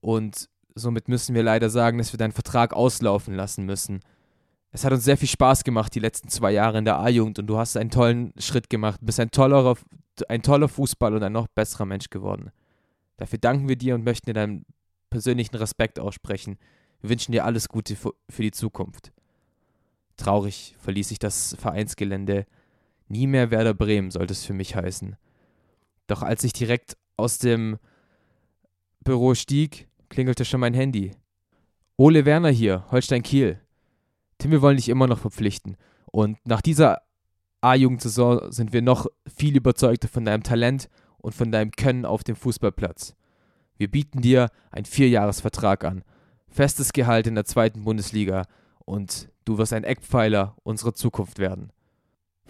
und 0.01 0.49
somit 0.77 1.09
müssen 1.09 1.35
wir 1.35 1.43
leider 1.43 1.71
sagen, 1.71 1.99
dass 1.99 2.13
wir 2.13 2.19
deinen 2.19 2.31
Vertrag 2.31 2.75
auslaufen 2.75 3.35
lassen 3.35 3.67
müssen. 3.67 4.03
Es 4.71 4.85
hat 4.85 4.93
uns 4.93 5.03
sehr 5.03 5.17
viel 5.17 5.29
Spaß 5.29 5.65
gemacht, 5.65 5.97
die 5.97 6.01
letzten 6.01 6.29
zwei 6.29 6.53
Jahre 6.53 6.79
in 6.79 6.85
der 6.85 7.01
A-Jugend 7.01 7.41
und 7.41 7.49
du 7.49 7.59
hast 7.59 7.77
einen 7.77 7.91
tollen 7.91 8.33
Schritt 8.39 8.71
gemacht, 8.71 9.01
bist 9.03 9.19
ein 9.19 9.33
toller, 9.33 9.75
ein 10.29 10.43
toller 10.43 10.69
Fußballer 10.69 11.17
und 11.17 11.25
ein 11.25 11.33
noch 11.33 11.49
besserer 11.49 11.87
Mensch 11.87 12.09
geworden. 12.09 12.53
Dafür 13.17 13.39
danken 13.39 13.69
wir 13.69 13.77
dir 13.77 13.95
und 13.95 14.05
möchten 14.05 14.27
dir 14.27 14.35
deinen 14.35 14.67
persönlichen 15.11 15.57
Respekt 15.57 15.99
aussprechen. 15.99 16.59
Wir 17.01 17.11
wünschen 17.11 17.33
dir 17.33 17.45
alles 17.45 17.69
Gute 17.69 17.97
für 17.97 18.43
die 18.43 18.51
Zukunft. 18.51 19.13
Traurig 20.17 20.75
verließ 20.79 21.11
ich 21.11 21.19
das 21.19 21.57
Vereinsgelände. 21.59 22.47
Nie 23.09 23.27
mehr 23.27 23.51
Werder 23.51 23.75
Bremen 23.75 24.11
sollte 24.11 24.33
es 24.33 24.45
für 24.45 24.55
mich 24.55 24.75
heißen. 24.75 25.17
Doch 26.07 26.23
als 26.23 26.45
ich 26.45 26.53
direkt 26.53 26.97
aus 27.17 27.39
dem 27.39 27.79
Büro 29.05 29.35
stieg, 29.35 29.89
klingelte 30.09 30.45
schon 30.45 30.61
mein 30.61 30.75
Handy. 30.75 31.13
Ole 31.97 32.25
Werner 32.25 32.51
hier, 32.51 32.85
Holstein 32.91 33.23
Kiel. 33.23 33.61
Tim, 34.39 34.51
wir 34.51 34.63
wollen 34.63 34.77
dich 34.77 34.89
immer 34.89 35.07
noch 35.07 35.19
verpflichten. 35.19 35.77
Und 36.11 36.39
nach 36.47 36.61
dieser 36.61 37.03
A-Jugendsaison 37.61 38.51
sind 38.53 38.73
wir 38.73 38.83
noch 38.83 39.07
viel 39.27 39.57
überzeugter 39.57 40.09
von 40.09 40.25
deinem 40.25 40.43
Talent 40.43 40.89
und 41.25 41.35
von 41.35 41.51
deinem 41.51 41.71
Können 41.71 42.05
auf 42.05 42.23
dem 42.23 42.37
Fußballplatz. 42.37 43.15
Wir 43.79 43.91
bieten 43.91 44.21
dir 44.21 44.51
einen 44.71 44.85
Vierjahresvertrag 44.85 45.83
an, 45.85 46.05
festes 46.49 46.93
Gehalt 46.93 47.27
in 47.27 47.35
der 47.35 47.47
zweiten 47.47 47.85
Bundesliga 47.85 48.45
und 48.85 49.31
du 49.47 49.57
wirst 49.57 49.73
ein 49.73 49.85
Eckpfeiler 49.85 50.55
unserer 50.65 50.93
Zukunft 50.93 51.39
werden. 51.39 51.73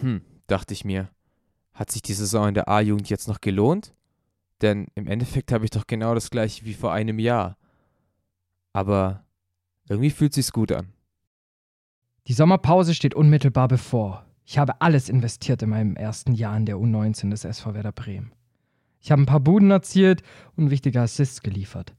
Hm, 0.00 0.23
dachte 0.49 0.75
ich 0.75 0.85
mir, 0.85 1.09
hat 1.73 1.93
sich 1.93 2.02
die 2.02 2.14
Saison 2.14 2.49
in 2.49 2.54
der 2.54 2.69
A-Jugend 2.69 3.09
jetzt 3.09 3.28
noch 3.28 3.40
gelohnt? 3.40 3.95
Denn 4.61 4.88
im 4.97 5.07
Endeffekt 5.07 5.52
habe 5.52 5.64
ich 5.64 5.71
doch 5.71 5.87
genau 5.87 6.14
das 6.14 6.31
gleiche 6.31 6.64
wie 6.64 6.75
vor 6.75 6.93
einem 6.93 7.21
Jahr. 7.21 7.57
Aber 8.73 9.25
irgendwie 9.88 10.11
fühlt 10.11 10.35
sich's 10.35 10.52
gut 10.52 10.73
an. 10.73 10.93
Die 12.26 12.33
Sommerpause 12.33 12.93
steht 12.93 13.14
unmittelbar 13.14 13.69
bevor. 13.69 14.26
Ich 14.45 14.59
habe 14.59 14.81
alles 14.81 15.09
investiert 15.09 15.62
in 15.62 15.71
meinem 15.71 15.95
ersten 15.95 16.33
Jahr 16.33 16.57
in 16.57 16.66
der 16.66 16.76
U19 16.76 17.31
des 17.31 17.45
SV 17.45 17.75
Werder 17.75 17.93
Bremen. 17.93 18.33
Ich 19.04 19.12
habe 19.12 19.20
ein 19.20 19.26
paar 19.26 19.40
Buden 19.40 19.70
erzielt 19.70 20.23
und 20.56 20.70
wichtige 20.70 21.02
Assists 21.02 21.42
geliefert. 21.42 21.94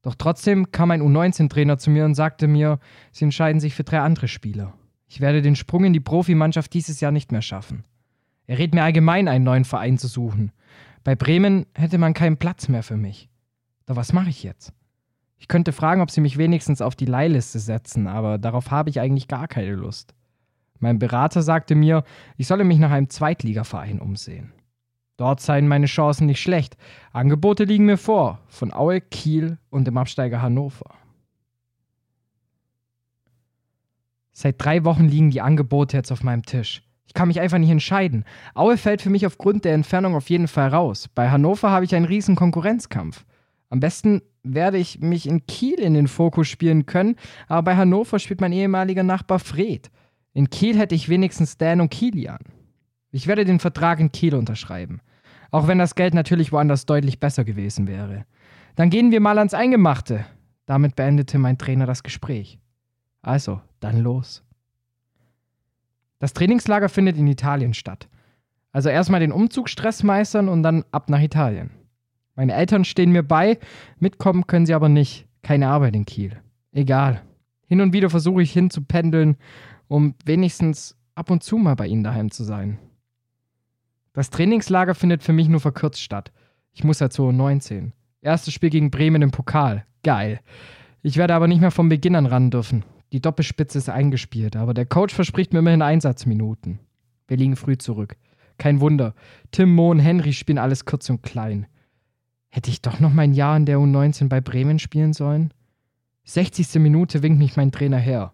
Doch 0.00 0.14
trotzdem 0.14 0.72
kam 0.72 0.90
ein 0.90 1.02
U19-Trainer 1.02 1.76
zu 1.76 1.90
mir 1.90 2.06
und 2.06 2.14
sagte 2.14 2.48
mir, 2.48 2.78
sie 3.12 3.24
entscheiden 3.24 3.60
sich 3.60 3.74
für 3.74 3.84
drei 3.84 4.00
andere 4.00 4.28
Spieler. 4.28 4.72
Ich 5.08 5.20
werde 5.20 5.42
den 5.42 5.56
Sprung 5.56 5.84
in 5.84 5.92
die 5.92 6.00
Profimannschaft 6.00 6.72
dieses 6.72 7.00
Jahr 7.00 7.12
nicht 7.12 7.32
mehr 7.32 7.42
schaffen. 7.42 7.84
Er 8.46 8.58
rät 8.58 8.74
mir 8.74 8.82
allgemein, 8.82 9.28
einen 9.28 9.44
neuen 9.44 9.66
Verein 9.66 9.98
zu 9.98 10.06
suchen. 10.08 10.52
Bei 11.04 11.14
Bremen 11.14 11.66
hätte 11.74 11.98
man 11.98 12.14
keinen 12.14 12.38
Platz 12.38 12.68
mehr 12.68 12.82
für 12.82 12.96
mich. 12.96 13.28
Doch 13.84 13.96
was 13.96 14.14
mache 14.14 14.30
ich 14.30 14.42
jetzt? 14.42 14.72
Ich 15.36 15.48
könnte 15.48 15.72
fragen, 15.72 16.00
ob 16.00 16.10
sie 16.10 16.22
mich 16.22 16.38
wenigstens 16.38 16.80
auf 16.80 16.96
die 16.96 17.04
Leihliste 17.04 17.58
setzen, 17.58 18.06
aber 18.06 18.38
darauf 18.38 18.70
habe 18.70 18.88
ich 18.88 19.00
eigentlich 19.00 19.28
gar 19.28 19.48
keine 19.48 19.74
Lust. 19.74 20.14
Mein 20.78 20.98
Berater 20.98 21.42
sagte 21.42 21.74
mir, 21.74 22.04
ich 22.38 22.46
solle 22.46 22.64
mich 22.64 22.78
nach 22.78 22.90
einem 22.90 23.10
Zweitligaverein 23.10 24.00
umsehen. 24.00 24.54
Dort 25.18 25.40
seien 25.40 25.66
meine 25.66 25.86
Chancen 25.86 26.26
nicht 26.26 26.40
schlecht. 26.40 26.76
Angebote 27.12 27.64
liegen 27.64 27.84
mir 27.84 27.98
vor, 27.98 28.38
von 28.46 28.72
Aue, 28.72 29.00
Kiel 29.00 29.58
und 29.68 29.84
dem 29.84 29.98
Absteiger 29.98 30.40
Hannover. 30.40 30.94
Seit 34.32 34.62
drei 34.64 34.84
Wochen 34.84 35.06
liegen 35.06 35.30
die 35.30 35.40
Angebote 35.40 35.96
jetzt 35.96 36.12
auf 36.12 36.22
meinem 36.22 36.44
Tisch. 36.44 36.84
Ich 37.08 37.14
kann 37.14 37.26
mich 37.26 37.40
einfach 37.40 37.58
nicht 37.58 37.70
entscheiden. 37.70 38.24
Aue 38.54 38.76
fällt 38.76 39.02
für 39.02 39.10
mich 39.10 39.26
aufgrund 39.26 39.64
der 39.64 39.74
Entfernung 39.74 40.14
auf 40.14 40.30
jeden 40.30 40.46
Fall 40.46 40.68
raus. 40.68 41.08
Bei 41.12 41.30
Hannover 41.30 41.70
habe 41.70 41.84
ich 41.84 41.96
einen 41.96 42.04
riesen 42.04 42.36
Konkurrenzkampf. 42.36 43.24
Am 43.70 43.80
besten 43.80 44.22
werde 44.44 44.78
ich 44.78 45.00
mich 45.00 45.26
in 45.26 45.46
Kiel 45.46 45.80
in 45.80 45.94
den 45.94 46.06
Fokus 46.06 46.46
spielen 46.46 46.86
können, 46.86 47.16
aber 47.48 47.62
bei 47.62 47.76
Hannover 47.76 48.20
spielt 48.20 48.40
mein 48.40 48.52
ehemaliger 48.52 49.02
Nachbar 49.02 49.40
Fred. 49.40 49.90
In 50.32 50.48
Kiel 50.48 50.78
hätte 50.78 50.94
ich 50.94 51.08
wenigstens 51.08 51.56
Dan 51.56 51.80
und 51.80 51.90
Kilian. 51.90 52.38
Ich 53.10 53.26
werde 53.26 53.44
den 53.44 53.58
Vertrag 53.58 53.98
in 53.98 54.12
Kiel 54.12 54.36
unterschreiben. 54.36 55.00
Auch 55.50 55.66
wenn 55.66 55.78
das 55.78 55.94
Geld 55.94 56.14
natürlich 56.14 56.52
woanders 56.52 56.86
deutlich 56.86 57.20
besser 57.20 57.44
gewesen 57.44 57.86
wäre. 57.86 58.24
Dann 58.76 58.90
gehen 58.90 59.10
wir 59.10 59.20
mal 59.20 59.38
ans 59.38 59.54
Eingemachte. 59.54 60.24
Damit 60.66 60.96
beendete 60.96 61.38
mein 61.38 61.58
Trainer 61.58 61.86
das 61.86 62.02
Gespräch. 62.02 62.58
Also, 63.22 63.60
dann 63.80 63.98
los. 63.98 64.44
Das 66.18 66.32
Trainingslager 66.34 66.88
findet 66.88 67.16
in 67.16 67.26
Italien 67.26 67.74
statt. 67.74 68.08
Also 68.72 68.88
erstmal 68.88 69.20
den 69.20 69.32
Umzugsstress 69.32 70.02
meistern 70.02 70.48
und 70.48 70.62
dann 70.62 70.84
ab 70.92 71.08
nach 71.08 71.20
Italien. 71.20 71.70
Meine 72.34 72.54
Eltern 72.54 72.84
stehen 72.84 73.12
mir 73.12 73.22
bei, 73.22 73.58
mitkommen 73.98 74.46
können 74.46 74.66
sie 74.66 74.74
aber 74.74 74.88
nicht. 74.88 75.26
Keine 75.42 75.68
Arbeit 75.68 75.96
in 75.96 76.04
Kiel. 76.04 76.36
Egal. 76.72 77.22
Hin 77.66 77.80
und 77.80 77.92
wieder 77.92 78.10
versuche 78.10 78.42
ich 78.42 78.52
hinzupendeln, 78.52 79.36
um 79.88 80.14
wenigstens 80.24 80.96
ab 81.14 81.30
und 81.30 81.42
zu 81.42 81.56
mal 81.56 81.74
bei 81.74 81.86
ihnen 81.86 82.04
daheim 82.04 82.30
zu 82.30 82.44
sein. 82.44 82.78
Das 84.18 84.30
Trainingslager 84.30 84.96
findet 84.96 85.22
für 85.22 85.32
mich 85.32 85.46
nur 85.48 85.60
verkürzt 85.60 86.02
statt. 86.02 86.32
Ich 86.72 86.82
muss 86.82 86.98
ja 86.98 87.08
zur 87.08 87.32
19. 87.32 87.92
Erstes 88.20 88.52
Spiel 88.52 88.68
gegen 88.68 88.90
Bremen 88.90 89.22
im 89.22 89.30
Pokal. 89.30 89.86
Geil. 90.02 90.40
Ich 91.02 91.18
werde 91.18 91.34
aber 91.34 91.46
nicht 91.46 91.60
mehr 91.60 91.70
von 91.70 91.88
Beginn 91.88 92.16
an 92.16 92.26
ran 92.26 92.50
dürfen. 92.50 92.84
Die 93.12 93.20
Doppelspitze 93.20 93.78
ist 93.78 93.88
eingespielt, 93.88 94.56
aber 94.56 94.74
der 94.74 94.86
Coach 94.86 95.14
verspricht 95.14 95.52
mir 95.52 95.60
immerhin 95.60 95.82
Einsatzminuten. 95.82 96.80
Wir 97.28 97.36
liegen 97.36 97.54
früh 97.54 97.78
zurück. 97.78 98.16
Kein 98.58 98.80
Wunder. 98.80 99.14
Tim, 99.52 99.72
Mo 99.72 99.92
und 99.92 100.00
Henry 100.00 100.32
spielen 100.32 100.58
alles 100.58 100.84
kurz 100.84 101.08
und 101.10 101.22
klein. 101.22 101.68
Hätte 102.48 102.70
ich 102.70 102.82
doch 102.82 102.98
noch 102.98 103.12
mein 103.12 103.34
Jahr 103.34 103.56
in 103.56 103.66
der 103.66 103.78
U19 103.78 104.28
bei 104.28 104.40
Bremen 104.40 104.80
spielen 104.80 105.12
sollen? 105.12 105.54
60. 106.24 106.74
Minute 106.80 107.22
winkt 107.22 107.38
mich 107.38 107.56
mein 107.56 107.70
Trainer 107.70 107.98
her. 107.98 108.32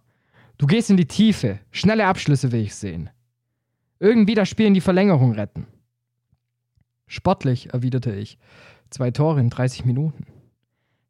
Du 0.57 0.67
gehst 0.67 0.89
in 0.89 0.97
die 0.97 1.05
Tiefe. 1.05 1.59
Schnelle 1.73 2.07
Abschlüsse 2.07 2.53
will 2.53 2.63
ich 2.63 2.75
sehen. 2.75 3.11
Irgendwie 4.01 4.35
das 4.35 4.49
Spiel 4.49 4.65
in 4.65 4.73
die 4.73 4.81
Verlängerung 4.81 5.33
retten. 5.33 5.67
Sportlich, 7.15 7.73
erwiderte 7.73 8.13
ich. 8.13 8.39
Zwei 8.91 9.13
Tore 9.13 9.39
in 9.39 9.49
30 9.49 9.85
Minuten. 9.85 10.27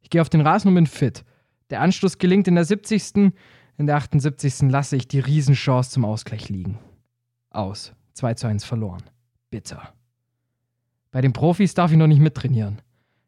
Ich 0.01 0.11
gehe 0.11 0.21
auf 0.21 0.29
den 0.29 0.41
Rasen 0.41 0.67
und 0.67 0.75
bin 0.75 0.85
fit. 0.85 1.25
Der 1.71 1.81
Anschluss 1.81 2.19
gelingt 2.19 2.47
in 2.47 2.53
der 2.53 2.63
70. 2.63 3.33
In 3.77 3.87
der 3.87 3.95
78. 3.95 4.69
lasse 4.69 4.97
ich 4.97 5.07
die 5.07 5.19
Riesenchance 5.19 5.89
zum 5.89 6.05
Ausgleich 6.05 6.47
liegen. 6.47 6.77
Aus. 7.49 7.93
2 8.13 8.35
zu 8.35 8.45
1 8.45 8.63
verloren. 8.63 9.01
Bitter. 9.49 9.93
Bei 11.09 11.21
den 11.21 11.33
Profis 11.33 11.73
darf 11.73 11.91
ich 11.91 11.97
noch 11.97 12.05
nicht 12.05 12.21
mittrainieren. 12.21 12.83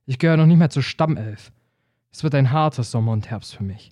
Ich 0.05 0.19
gehöre 0.19 0.37
noch 0.37 0.45
nicht 0.45 0.59
mehr 0.59 0.69
zur 0.69 0.83
Stammelf. 0.83 1.51
Es 2.11 2.21
wird 2.21 2.35
ein 2.35 2.51
harter 2.51 2.83
Sommer 2.83 3.11
und 3.11 3.31
Herbst 3.31 3.55
für 3.55 3.63
mich. 3.63 3.91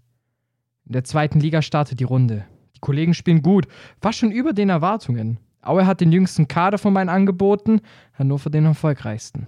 In 0.86 0.94
der 0.94 1.04
zweiten 1.04 1.40
Liga 1.40 1.64
startet 1.64 2.00
die 2.00 2.04
Runde. 2.04 2.46
Die 2.76 2.82
Kollegen 2.82 3.16
spielen 3.16 3.42
gut, 3.42 3.68
fast 4.00 4.20
schon 4.20 4.32
über 4.32 4.54
den 4.54 4.70
Erwartungen. 4.70 5.40
Aue 5.66 5.86
hat 5.86 6.02
den 6.02 6.12
jüngsten 6.12 6.48
Kader 6.48 6.78
von 6.78 6.94
meinen 6.94 7.10
Angeboten, 7.10 7.82
Hannover 8.14 8.50
den 8.50 8.66
erfolgreichsten. 8.66 9.48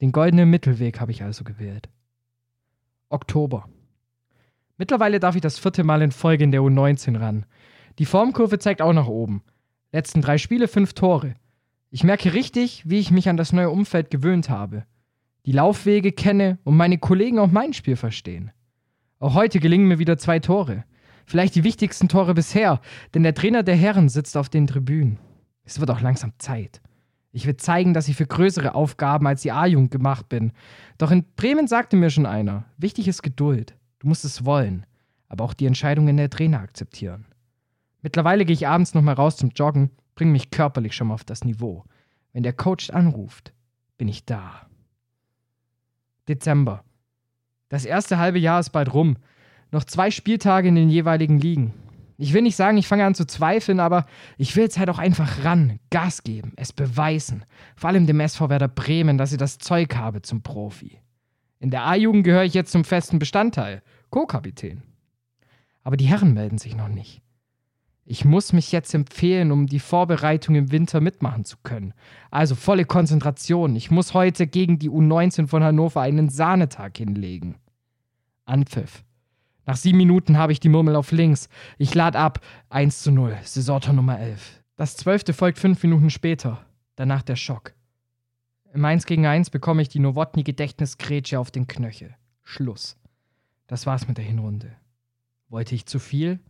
Den 0.00 0.12
goldenen 0.12 0.50
Mittelweg 0.50 1.00
habe 1.00 1.12
ich 1.12 1.22
also 1.22 1.44
gewählt. 1.44 1.88
Oktober. 3.08 3.68
Mittlerweile 4.76 5.20
darf 5.20 5.34
ich 5.34 5.40
das 5.40 5.58
vierte 5.58 5.84
Mal 5.84 6.02
in 6.02 6.10
Folge 6.10 6.44
in 6.44 6.50
der 6.50 6.60
U19 6.60 7.18
ran. 7.18 7.46
Die 7.98 8.06
Formkurve 8.06 8.58
zeigt 8.58 8.82
auch 8.82 8.92
nach 8.92 9.06
oben. 9.06 9.42
Letzten 9.92 10.20
drei 10.20 10.36
Spiele 10.36 10.68
fünf 10.68 10.94
Tore. 10.94 11.34
Ich 11.90 12.02
merke 12.02 12.34
richtig, 12.34 12.82
wie 12.88 12.98
ich 12.98 13.12
mich 13.12 13.28
an 13.28 13.36
das 13.36 13.52
neue 13.52 13.70
Umfeld 13.70 14.10
gewöhnt 14.10 14.50
habe. 14.50 14.84
Die 15.46 15.52
Laufwege 15.52 16.10
kenne 16.10 16.58
und 16.64 16.76
meine 16.76 16.98
Kollegen 16.98 17.38
auch 17.38 17.50
mein 17.50 17.72
Spiel 17.72 17.96
verstehen. 17.96 18.50
Auch 19.20 19.34
heute 19.34 19.60
gelingen 19.60 19.86
mir 19.86 19.98
wieder 19.98 20.18
zwei 20.18 20.40
Tore. 20.40 20.84
Vielleicht 21.26 21.54
die 21.54 21.64
wichtigsten 21.64 22.08
Tore 22.08 22.34
bisher, 22.34 22.80
denn 23.14 23.22
der 23.22 23.34
Trainer 23.34 23.62
der 23.62 23.76
Herren 23.76 24.08
sitzt 24.08 24.36
auf 24.36 24.48
den 24.48 24.66
Tribünen. 24.66 25.18
Es 25.64 25.80
wird 25.80 25.90
auch 25.90 26.00
langsam 26.00 26.32
Zeit. 26.38 26.80
Ich 27.32 27.46
will 27.46 27.56
zeigen, 27.56 27.94
dass 27.94 28.08
ich 28.08 28.16
für 28.16 28.26
größere 28.26 28.74
Aufgaben 28.74 29.26
als 29.26 29.42
die 29.42 29.50
A-Jugend 29.50 29.90
gemacht 29.90 30.28
bin. 30.28 30.52
Doch 30.98 31.10
in 31.10 31.24
Bremen 31.34 31.66
sagte 31.66 31.96
mir 31.96 32.10
schon 32.10 32.26
einer, 32.26 32.64
wichtig 32.76 33.08
ist 33.08 33.22
Geduld. 33.22 33.74
Du 33.98 34.06
musst 34.06 34.24
es 34.24 34.44
wollen, 34.44 34.86
aber 35.28 35.44
auch 35.44 35.54
die 35.54 35.66
Entscheidungen 35.66 36.16
der 36.16 36.30
Trainer 36.30 36.60
akzeptieren. 36.60 37.26
Mittlerweile 38.02 38.44
gehe 38.44 38.54
ich 38.54 38.68
abends 38.68 38.94
nochmal 38.94 39.14
raus 39.14 39.36
zum 39.36 39.50
Joggen, 39.50 39.90
bringe 40.14 40.30
mich 40.30 40.50
körperlich 40.50 40.94
schon 40.94 41.08
mal 41.08 41.14
auf 41.14 41.24
das 41.24 41.44
Niveau. 41.44 41.84
Wenn 42.32 42.42
der 42.42 42.52
Coach 42.52 42.90
anruft, 42.90 43.52
bin 43.96 44.08
ich 44.08 44.26
da. 44.26 44.66
Dezember. 46.28 46.84
Das 47.68 47.84
erste 47.84 48.18
halbe 48.18 48.38
Jahr 48.38 48.60
ist 48.60 48.70
bald 48.70 48.92
rum. 48.94 49.16
Noch 49.74 49.82
zwei 49.82 50.12
Spieltage 50.12 50.68
in 50.68 50.76
den 50.76 50.88
jeweiligen 50.88 51.36
Ligen. 51.36 51.74
Ich 52.16 52.32
will 52.32 52.42
nicht 52.42 52.54
sagen, 52.54 52.78
ich 52.78 52.86
fange 52.86 53.04
an 53.04 53.16
zu 53.16 53.26
zweifeln, 53.26 53.80
aber 53.80 54.06
ich 54.38 54.54
will 54.54 54.62
jetzt 54.62 54.78
halt 54.78 54.88
auch 54.88 55.00
einfach 55.00 55.42
ran, 55.42 55.80
Gas 55.90 56.22
geben, 56.22 56.52
es 56.54 56.72
beweisen. 56.72 57.44
Vor 57.74 57.90
allem 57.90 58.06
dem 58.06 58.20
SV 58.20 58.50
Werder 58.50 58.68
Bremen, 58.68 59.18
dass 59.18 59.32
ich 59.32 59.38
das 59.38 59.58
Zeug 59.58 59.96
habe 59.96 60.22
zum 60.22 60.44
Profi. 60.44 61.00
In 61.58 61.72
der 61.72 61.84
A-Jugend 61.86 62.22
gehöre 62.22 62.44
ich 62.44 62.54
jetzt 62.54 62.70
zum 62.70 62.84
festen 62.84 63.18
Bestandteil. 63.18 63.82
Co-Kapitän. 64.10 64.84
Aber 65.82 65.96
die 65.96 66.06
Herren 66.06 66.34
melden 66.34 66.58
sich 66.58 66.76
noch 66.76 66.86
nicht. 66.86 67.20
Ich 68.04 68.24
muss 68.24 68.52
mich 68.52 68.70
jetzt 68.70 68.94
empfehlen, 68.94 69.50
um 69.50 69.66
die 69.66 69.80
Vorbereitung 69.80 70.54
im 70.54 70.70
Winter 70.70 71.00
mitmachen 71.00 71.44
zu 71.44 71.56
können. 71.64 71.94
Also 72.30 72.54
volle 72.54 72.84
Konzentration. 72.84 73.74
Ich 73.74 73.90
muss 73.90 74.14
heute 74.14 74.46
gegen 74.46 74.78
die 74.78 74.88
U19 74.88 75.48
von 75.48 75.64
Hannover 75.64 76.00
einen 76.00 76.28
Sahnetag 76.28 76.96
hinlegen. 76.96 77.56
Anpfiff. 78.44 79.02
Nach 79.66 79.76
sieben 79.76 79.98
Minuten 79.98 80.36
habe 80.36 80.52
ich 80.52 80.60
die 80.60 80.68
Murmel 80.68 80.96
auf 80.96 81.12
links. 81.12 81.48
Ich 81.78 81.94
lade 81.94 82.18
ab. 82.18 82.40
1 82.68 83.02
zu 83.02 83.10
0. 83.10 83.38
Saisontor 83.42 83.94
Nummer 83.94 84.18
11. 84.18 84.62
Das 84.76 84.96
zwölfte 84.96 85.32
folgt 85.32 85.58
fünf 85.58 85.82
Minuten 85.82 86.10
später. 86.10 86.64
Danach 86.96 87.22
der 87.22 87.36
Schock. 87.36 87.72
Im 88.72 88.84
1 88.84 89.06
gegen 89.06 89.24
1 89.24 89.50
bekomme 89.50 89.82
ich 89.82 89.88
die 89.88 90.00
Nowotny-Gedächtnisgrätsche 90.00 91.38
auf 91.38 91.50
den 91.50 91.66
Knöchel. 91.66 92.14
Schluss. 92.42 92.96
Das 93.66 93.86
war's 93.86 94.08
mit 94.08 94.18
der 94.18 94.24
Hinrunde. 94.24 94.72
Wollte 95.48 95.74
ich 95.74 95.86
zu 95.86 95.98
viel? 95.98 96.40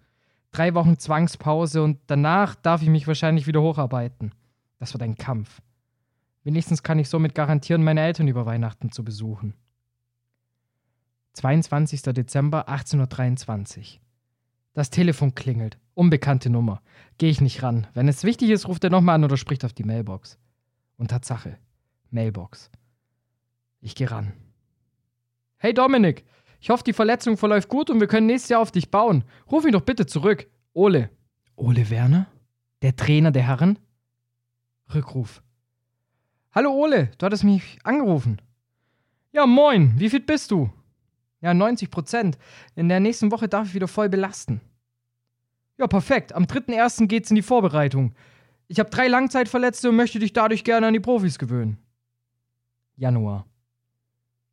Drei 0.51 0.75
Wochen 0.75 0.99
Zwangspause 0.99 1.83
und 1.83 1.99
danach 2.07 2.55
darf 2.55 2.83
ich 2.83 2.89
mich 2.89 3.07
wahrscheinlich 3.07 3.47
wieder 3.47 3.61
hocharbeiten. 3.61 4.33
Das 4.79 4.93
wird 4.93 5.03
ein 5.03 5.17
Kampf. 5.17 5.61
Wenigstens 6.43 6.83
kann 6.83 6.99
ich 6.99 7.09
somit 7.09 7.35
garantieren, 7.35 7.85
meine 7.85 8.03
Eltern 8.03 8.29
über 8.29 8.47
Weihnachten 8.47 8.91
zu 8.91 9.05
besuchen. 9.05 9.55
22. 11.35 12.03
Dezember 12.03 12.69
1823. 12.69 14.01
Das 14.73 14.91
Telefon 14.91 15.35
klingelt. 15.35 15.79
Unbekannte 15.95 16.49
Nummer. 16.49 16.81
Gehe 17.19 17.31
ich 17.31 17.41
nicht 17.41 17.63
ran. 17.63 17.87
Wenn 17.93 18.09
es 18.09 18.25
wichtig 18.25 18.51
ist, 18.51 18.67
ruft 18.67 18.83
er 18.85 18.91
nochmal 18.91 19.17
an 19.17 19.25
oder 19.25 19.37
spricht 19.37 19.65
auf 19.65 19.73
die 19.73 19.85
Mailbox. 19.85 20.39
Und 20.97 21.11
Tatsache. 21.11 21.59
Mailbox. 22.11 22.71
Ich 23.81 23.95
gehe 23.95 24.11
ran. 24.11 24.33
Hey 25.59 25.75
Dominik, 25.75 26.25
Ich 26.61 26.71
hoffe, 26.71 26.85
die 26.85 26.93
Verletzung 26.93 27.37
verläuft 27.37 27.69
gut 27.69 27.91
und 27.91 28.01
wir 28.01 28.07
können 28.07 28.27
nächstes 28.27 28.49
Jahr 28.51 28.61
auf 28.61 28.73
dich 28.73 28.91
bauen. 28.91 29.25
Ruf 29.51 29.65
ihn 29.67 29.73
doch 29.73 29.83
bitte 29.83 30.07
zurück. 30.07 30.49
Ole. 30.73 31.11
Ole 31.57 31.91
Werner? 31.91 32.27
Der 32.83 32.97
Trainer 32.97 33.31
der 33.33 33.47
Herren? 33.47 33.79
Rückruf. 34.95 35.43
Hallo 36.53 36.73
Ole, 36.73 37.11
du 37.19 37.27
hattest 37.27 37.45
mich 37.45 37.79
angerufen. 37.85 38.41
Ja, 39.33 39.47
moin, 39.47 39.99
wie 39.99 40.09
fit 40.09 40.27
bist 40.27 40.51
du? 40.53 40.71
Ja, 41.45 41.53
90 41.53 41.91
Prozent. 41.91 42.39
In 42.75 42.89
der 42.89 43.01
nächsten 43.01 43.31
Woche 43.31 43.49
darf 43.49 43.69
ich 43.69 43.75
wieder 43.75 43.87
voll 43.87 44.09
belasten. 44.09 44.63
Ja, 45.77 45.87
perfekt. 45.87 46.35
Am 46.35 46.45
3.1. 46.45 47.07
geht's 47.07 47.31
in 47.31 47.37
die 47.37 47.43
Vorbereitung. 47.43 48.15
Ich 48.67 48.81
habe 48.81 48.89
drei 48.89 49.09
Langzeitverletzte 49.09 49.91
und 49.91 49.97
möchte 49.97 50.19
dich 50.19 50.33
dadurch 50.33 50.65
gerne 50.65 50.87
an 50.87 50.95
die 50.95 51.01
Profis 51.01 51.39
gewöhnen. 51.39 51.77
Januar. 52.97 53.45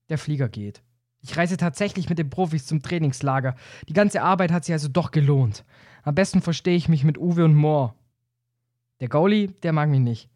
Der 0.09 0.17
Flieger 0.17 0.49
geht. 0.49 0.83
Ich 1.21 1.37
reise 1.37 1.55
tatsächlich 1.55 2.09
mit 2.09 2.19
den 2.19 2.29
Profis 2.29 2.65
zum 2.65 2.81
Trainingslager. 2.81 3.55
Die 3.87 3.93
ganze 3.93 4.21
Arbeit 4.21 4.51
hat 4.51 4.65
sich 4.65 4.73
also 4.73 4.89
doch 4.89 5.11
gelohnt. 5.11 5.63
Am 6.03 6.13
besten 6.13 6.41
verstehe 6.41 6.75
ich 6.75 6.89
mich 6.89 7.05
mit 7.05 7.17
Uwe 7.17 7.45
und 7.45 7.55
Moore. 7.55 7.93
Der 8.99 9.07
Goalie, 9.07 9.47
der 9.63 9.71
mag 9.71 9.87
mich 9.87 10.01
nicht. 10.01 10.29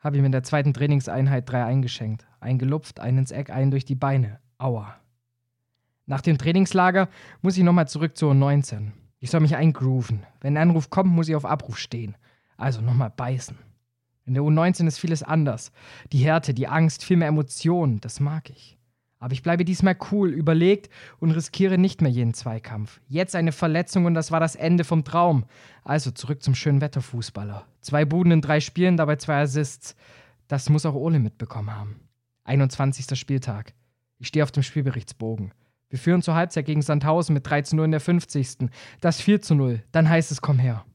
Habe 0.00 0.16
ihm 0.18 0.24
in 0.24 0.32
der 0.32 0.42
zweiten 0.42 0.74
Trainingseinheit 0.74 1.48
drei 1.48 1.64
eingeschenkt. 1.64 2.26
Eingelupft, 2.40 2.98
einen 2.98 3.18
ins 3.18 3.30
Eck, 3.30 3.50
einen 3.50 3.70
durch 3.70 3.84
die 3.84 3.94
Beine. 3.94 4.40
Aua. 4.58 4.96
Nach 6.06 6.20
dem 6.20 6.38
Trainingslager 6.38 7.08
muss 7.42 7.56
ich 7.56 7.62
nochmal 7.62 7.88
zurück 7.88 8.16
zur 8.16 8.34
19. 8.34 8.92
Ich 9.20 9.30
soll 9.30 9.40
mich 9.40 9.54
eingrooven. 9.54 10.26
Wenn 10.40 10.56
ein 10.56 10.70
Anruf 10.70 10.90
kommt, 10.90 11.12
muss 11.12 11.28
ich 11.28 11.36
auf 11.36 11.44
Abruf 11.44 11.78
stehen. 11.78 12.16
Also 12.56 12.80
nochmal 12.80 13.10
beißen. 13.10 13.56
In 14.24 14.34
der 14.34 14.42
U19 14.42 14.86
ist 14.86 14.98
vieles 14.98 15.22
anders. 15.22 15.72
Die 16.12 16.18
Härte, 16.18 16.54
die 16.54 16.68
Angst, 16.68 17.04
viel 17.04 17.16
mehr 17.16 17.28
Emotionen, 17.28 18.00
das 18.00 18.20
mag 18.20 18.50
ich. 18.50 18.78
Aber 19.18 19.32
ich 19.32 19.44
bleibe 19.44 19.64
diesmal 19.64 19.96
cool, 20.10 20.30
überlegt 20.30 20.90
und 21.20 21.30
riskiere 21.30 21.78
nicht 21.78 22.02
mehr 22.02 22.10
jeden 22.10 22.34
Zweikampf. 22.34 23.00
Jetzt 23.06 23.36
eine 23.36 23.52
Verletzung 23.52 24.04
und 24.04 24.14
das 24.14 24.32
war 24.32 24.40
das 24.40 24.56
Ende 24.56 24.82
vom 24.82 25.04
Traum. 25.04 25.44
Also 25.84 26.10
zurück 26.10 26.42
zum 26.42 26.56
schönen 26.56 26.80
Wetterfußballer. 26.80 27.64
Zwei 27.80 28.04
Buden 28.04 28.32
in 28.32 28.40
drei 28.40 28.58
Spielen, 28.58 28.96
dabei 28.96 29.16
zwei 29.16 29.40
Assists. 29.40 29.94
Das 30.48 30.68
muss 30.68 30.84
auch 30.84 30.94
Ole 30.94 31.20
mitbekommen 31.20 31.74
haben. 31.74 32.00
21. 32.44 33.16
Spieltag. 33.16 33.74
Ich 34.18 34.26
stehe 34.26 34.42
auf 34.42 34.50
dem 34.50 34.64
Spielberichtsbogen. 34.64 35.52
Wir 35.92 35.98
führen 35.98 36.22
zur 36.22 36.34
Halbzeit 36.34 36.64
gegen 36.64 36.80
Sandhausen 36.80 37.34
mit 37.34 37.46
3 37.46 37.60
zu 37.62 37.76
0 37.76 37.84
in 37.84 37.90
der 37.90 38.00
50. 38.00 38.70
Das 39.02 39.20
4 39.20 39.42
zu 39.42 39.54
0. 39.54 39.82
Dann 39.92 40.08
heißt 40.08 40.32
es, 40.32 40.40
komm 40.40 40.58
her. 40.58 40.86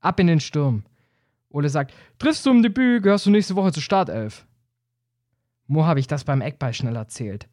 Ab 0.00 0.20
in 0.20 0.28
den 0.28 0.38
Sturm. 0.38 0.84
Ole 1.50 1.68
sagt, 1.68 1.92
triffst 2.20 2.46
du 2.46 2.52
im 2.52 2.62
Debüt, 2.62 3.02
gehörst 3.02 3.26
du 3.26 3.30
nächste 3.30 3.56
Woche 3.56 3.72
zur 3.72 3.82
Startelf. 3.82 4.46
Mo 5.66 5.86
habe 5.86 5.98
ich 5.98 6.06
das 6.06 6.22
beim 6.22 6.40
Eckball 6.40 6.72
schnell 6.72 6.94
erzählt. 6.94 7.48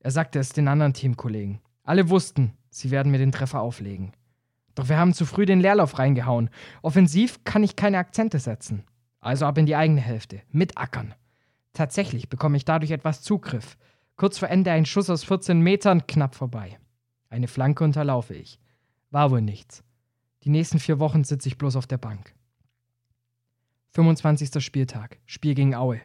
Er 0.00 0.10
sagte 0.10 0.40
es 0.40 0.48
den 0.48 0.66
anderen 0.66 0.92
Teamkollegen. 0.92 1.60
Alle 1.84 2.10
wussten, 2.10 2.52
sie 2.68 2.90
werden 2.90 3.12
mir 3.12 3.18
den 3.18 3.30
Treffer 3.30 3.60
auflegen. 3.60 4.10
Doch 4.74 4.88
wir 4.88 4.98
haben 4.98 5.14
zu 5.14 5.26
früh 5.26 5.46
den 5.46 5.60
Leerlauf 5.60 6.00
reingehauen. 6.00 6.50
Offensiv 6.82 7.44
kann 7.44 7.62
ich 7.62 7.76
keine 7.76 7.98
Akzente 7.98 8.40
setzen. 8.40 8.82
Also 9.20 9.46
ab 9.46 9.56
in 9.56 9.66
die 9.66 9.76
eigene 9.76 10.00
Hälfte. 10.00 10.42
Mit 10.50 10.76
Ackern. 10.78 11.14
Tatsächlich 11.74 12.28
bekomme 12.28 12.56
ich 12.56 12.64
dadurch 12.64 12.90
etwas 12.90 13.22
Zugriff. 13.22 13.76
Kurz 14.16 14.38
vor 14.38 14.48
Ende 14.48 14.70
ein 14.70 14.86
Schuss 14.86 15.10
aus 15.10 15.24
14 15.24 15.60
Metern, 15.60 16.06
knapp 16.06 16.34
vorbei. 16.34 16.78
Eine 17.30 17.48
Flanke 17.48 17.82
unterlaufe 17.82 18.34
ich. 18.34 18.60
War 19.10 19.30
wohl 19.30 19.42
nichts. 19.42 19.82
Die 20.44 20.50
nächsten 20.50 20.78
vier 20.78 20.98
Wochen 20.98 21.24
sitze 21.24 21.48
ich 21.48 21.58
bloß 21.58 21.76
auf 21.76 21.86
der 21.86 21.98
Bank. 21.98 22.34
25. 23.90 24.62
Spieltag. 24.62 25.18
Spiel 25.24 25.54
gegen 25.54 25.74
Aue. 25.74 26.00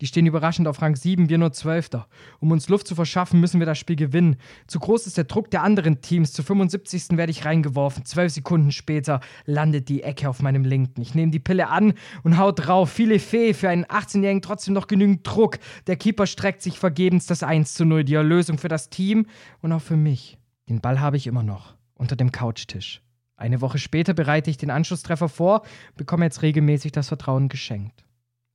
Die 0.00 0.06
stehen 0.06 0.26
überraschend 0.26 0.66
auf 0.66 0.80
Rang 0.80 0.96
7, 0.96 1.28
wir 1.28 1.38
nur 1.38 1.52
Zwölfter. 1.52 2.06
Um 2.38 2.50
uns 2.50 2.68
Luft 2.68 2.86
zu 2.86 2.94
verschaffen, 2.94 3.40
müssen 3.40 3.60
wir 3.60 3.66
das 3.66 3.78
Spiel 3.78 3.96
gewinnen. 3.96 4.36
Zu 4.66 4.78
groß 4.78 5.06
ist 5.06 5.16
der 5.16 5.24
Druck 5.24 5.50
der 5.50 5.62
anderen 5.62 6.00
Teams. 6.00 6.32
Zu 6.32 6.42
75. 6.42 7.18
werde 7.18 7.30
ich 7.30 7.44
reingeworfen. 7.44 8.04
Zwölf 8.04 8.32
Sekunden 8.32 8.72
später 8.72 9.20
landet 9.44 9.88
die 9.88 10.02
Ecke 10.02 10.28
auf 10.28 10.40
meinem 10.42 10.64
Linken. 10.64 11.02
Ich 11.02 11.14
nehme 11.14 11.32
die 11.32 11.38
Pille 11.38 11.68
an 11.68 11.94
und 12.22 12.38
hau 12.38 12.52
drauf. 12.52 12.90
Viele 12.90 13.18
Fee 13.18 13.52
für 13.52 13.68
einen 13.68 13.84
18-Jährigen 13.84 14.42
trotzdem 14.42 14.74
noch 14.74 14.86
genügend 14.86 15.26
Druck. 15.26 15.58
Der 15.86 15.96
Keeper 15.96 16.26
streckt 16.26 16.62
sich 16.62 16.78
vergebens 16.78 17.26
das 17.26 17.42
1 17.42 17.74
zu 17.74 17.84
0. 17.84 18.04
Die 18.04 18.14
Erlösung 18.14 18.58
für 18.58 18.68
das 18.68 18.90
Team 18.90 19.26
und 19.60 19.72
auch 19.72 19.82
für 19.82 19.96
mich. 19.96 20.38
Den 20.68 20.80
Ball 20.80 21.00
habe 21.00 21.16
ich 21.16 21.26
immer 21.26 21.42
noch. 21.42 21.74
Unter 21.94 22.16
dem 22.16 22.32
Couchtisch. 22.32 23.02
Eine 23.36 23.60
Woche 23.62 23.78
später 23.78 24.12
bereite 24.12 24.50
ich 24.50 24.58
den 24.58 24.70
Anschlusstreffer 24.70 25.28
vor, 25.28 25.62
bekomme 25.96 26.26
jetzt 26.26 26.42
regelmäßig 26.42 26.92
das 26.92 27.08
Vertrauen 27.08 27.48
geschenkt. 27.48 28.04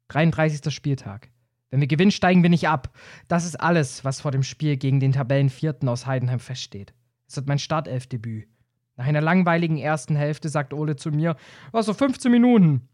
33. 0.10 0.72
Spieltag. 0.72 1.32
Wenn 1.76 1.82
wir 1.82 1.88
gewinnen, 1.90 2.12
steigen 2.12 2.42
wir 2.42 2.50
nicht 2.50 2.70
ab. 2.70 2.96
Das 3.28 3.44
ist 3.44 3.60
alles, 3.60 4.06
was 4.06 4.22
vor 4.22 4.32
dem 4.32 4.44
Spiel 4.44 4.78
gegen 4.78 5.02
den 5.02 5.12
Tabellenvierten 5.12 5.90
aus 5.90 6.06
Heidenheim 6.06 6.40
feststeht. 6.40 6.94
Es 7.28 7.36
wird 7.36 7.50
mein 7.50 7.60
Startelfdebüt. 7.60 8.48
Nach 8.96 9.06
einer 9.06 9.20
langweiligen 9.20 9.78
ersten 9.78 10.16
Hälfte 10.16 10.48
sagt 10.48 10.74
Ole 10.74 10.96
zu 10.96 11.12
mir, 11.12 11.36
was 11.74 11.88
so 11.88 11.94
15 11.94 12.32
Minuten. 12.32 12.88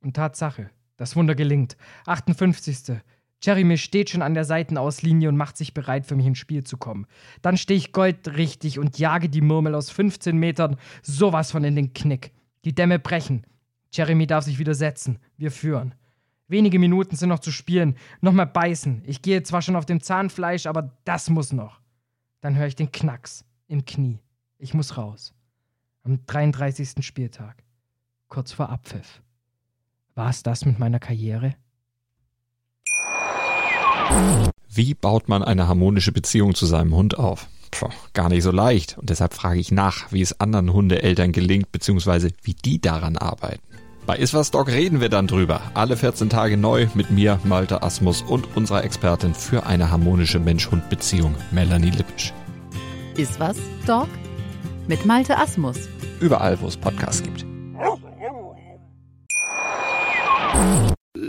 Und 0.00 0.14
Tatsache, 0.14 0.70
das 0.96 1.16
Wunder 1.16 1.34
gelingt. 1.34 1.76
58. 2.06 3.00
Jeremy 3.42 3.78
steht 3.78 4.10
schon 4.10 4.22
an 4.22 4.34
der 4.34 4.44
Seitenauslinie 4.44 5.28
und 5.28 5.36
macht 5.36 5.56
sich 5.56 5.74
bereit, 5.74 6.06
für 6.06 6.14
mich 6.14 6.26
ins 6.26 6.38
Spiel 6.38 6.62
zu 6.62 6.76
kommen. 6.76 7.08
Dann 7.42 7.56
stehe 7.56 7.78
ich 7.78 7.90
goldrichtig 7.90 8.78
und 8.78 8.96
jage 8.96 9.28
die 9.28 9.40
Murmel 9.40 9.74
aus 9.74 9.90
15 9.90 10.36
Metern 10.36 10.76
sowas 11.02 11.50
von 11.50 11.64
in 11.64 11.74
den 11.74 11.94
Knick. 11.94 12.30
Die 12.64 12.76
Dämme 12.76 13.00
brechen. 13.00 13.44
Jeremy 13.92 14.28
darf 14.28 14.44
sich 14.44 14.60
wieder 14.60 14.74
setzen. 14.74 15.18
Wir 15.36 15.50
führen. 15.50 15.96
Wenige 16.46 16.78
Minuten 16.78 17.16
sind 17.16 17.30
noch 17.30 17.38
zu 17.38 17.50
spielen. 17.50 17.96
Nochmal 18.20 18.46
beißen. 18.46 19.02
Ich 19.06 19.22
gehe 19.22 19.42
zwar 19.42 19.62
schon 19.62 19.76
auf 19.76 19.86
dem 19.86 20.00
Zahnfleisch, 20.00 20.66
aber 20.66 20.96
das 21.04 21.30
muss 21.30 21.52
noch. 21.52 21.80
Dann 22.40 22.56
höre 22.56 22.66
ich 22.66 22.76
den 22.76 22.92
Knacks 22.92 23.44
im 23.66 23.84
Knie. 23.84 24.20
Ich 24.58 24.74
muss 24.74 24.98
raus. 24.98 25.32
Am 26.02 26.24
33. 26.26 27.04
Spieltag. 27.04 27.64
Kurz 28.28 28.52
vor 28.52 28.68
Abpfiff. 28.68 29.22
War 30.14 30.28
es 30.28 30.42
das 30.42 30.64
mit 30.64 30.78
meiner 30.78 31.00
Karriere? 31.00 31.54
Wie 34.68 34.94
baut 34.94 35.28
man 35.28 35.42
eine 35.42 35.66
harmonische 35.66 36.12
Beziehung 36.12 36.54
zu 36.54 36.66
seinem 36.66 36.94
Hund 36.94 37.18
auf? 37.18 37.48
Puh, 37.70 37.88
gar 38.12 38.28
nicht 38.28 38.42
so 38.42 38.50
leicht. 38.50 38.98
Und 38.98 39.08
deshalb 39.10 39.34
frage 39.34 39.58
ich 39.58 39.72
nach, 39.72 40.12
wie 40.12 40.20
es 40.20 40.38
anderen 40.40 40.72
Hundeeltern 40.72 41.32
gelingt, 41.32 41.72
beziehungsweise 41.72 42.30
wie 42.42 42.54
die 42.54 42.80
daran 42.80 43.16
arbeiten. 43.16 43.62
Bei 44.06 44.16
Iswas 44.16 44.50
Dog 44.50 44.68
reden 44.68 45.00
wir 45.00 45.08
dann 45.08 45.26
drüber. 45.26 45.62
Alle 45.72 45.96
14 45.96 46.28
Tage 46.28 46.58
neu 46.58 46.88
mit 46.92 47.10
mir, 47.10 47.40
Malte 47.42 47.82
Asmus 47.82 48.20
und 48.20 48.54
unserer 48.54 48.84
Expertin 48.84 49.34
für 49.34 49.64
eine 49.64 49.90
harmonische 49.90 50.38
Mensch-Hund-Beziehung, 50.38 51.34
Melanie 51.52 51.88
Lippisch. 51.88 52.34
Iswas 53.16 53.56
Dog 53.86 54.08
mit 54.88 55.06
Malte 55.06 55.38
Asmus. 55.38 55.88
Überall, 56.20 56.60
wo 56.60 56.66
es 56.66 56.76
Podcasts 56.76 57.22
gibt. 57.22 57.46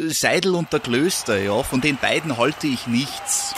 Seidel 0.09 0.55
und 0.55 0.73
der 0.73 0.81
Klöster, 0.81 1.41
ja, 1.41 1.63
von 1.63 1.79
den 1.79 1.95
beiden 1.95 2.37
halte 2.37 2.67
ich 2.67 2.87
nichts. 2.87 3.55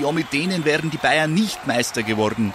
Ja, 0.00 0.12
mit 0.12 0.32
denen 0.32 0.64
wären 0.64 0.92
die 0.92 0.96
Bayern 0.96 1.34
nicht 1.34 1.66
Meister 1.66 2.04
geworden. 2.04 2.54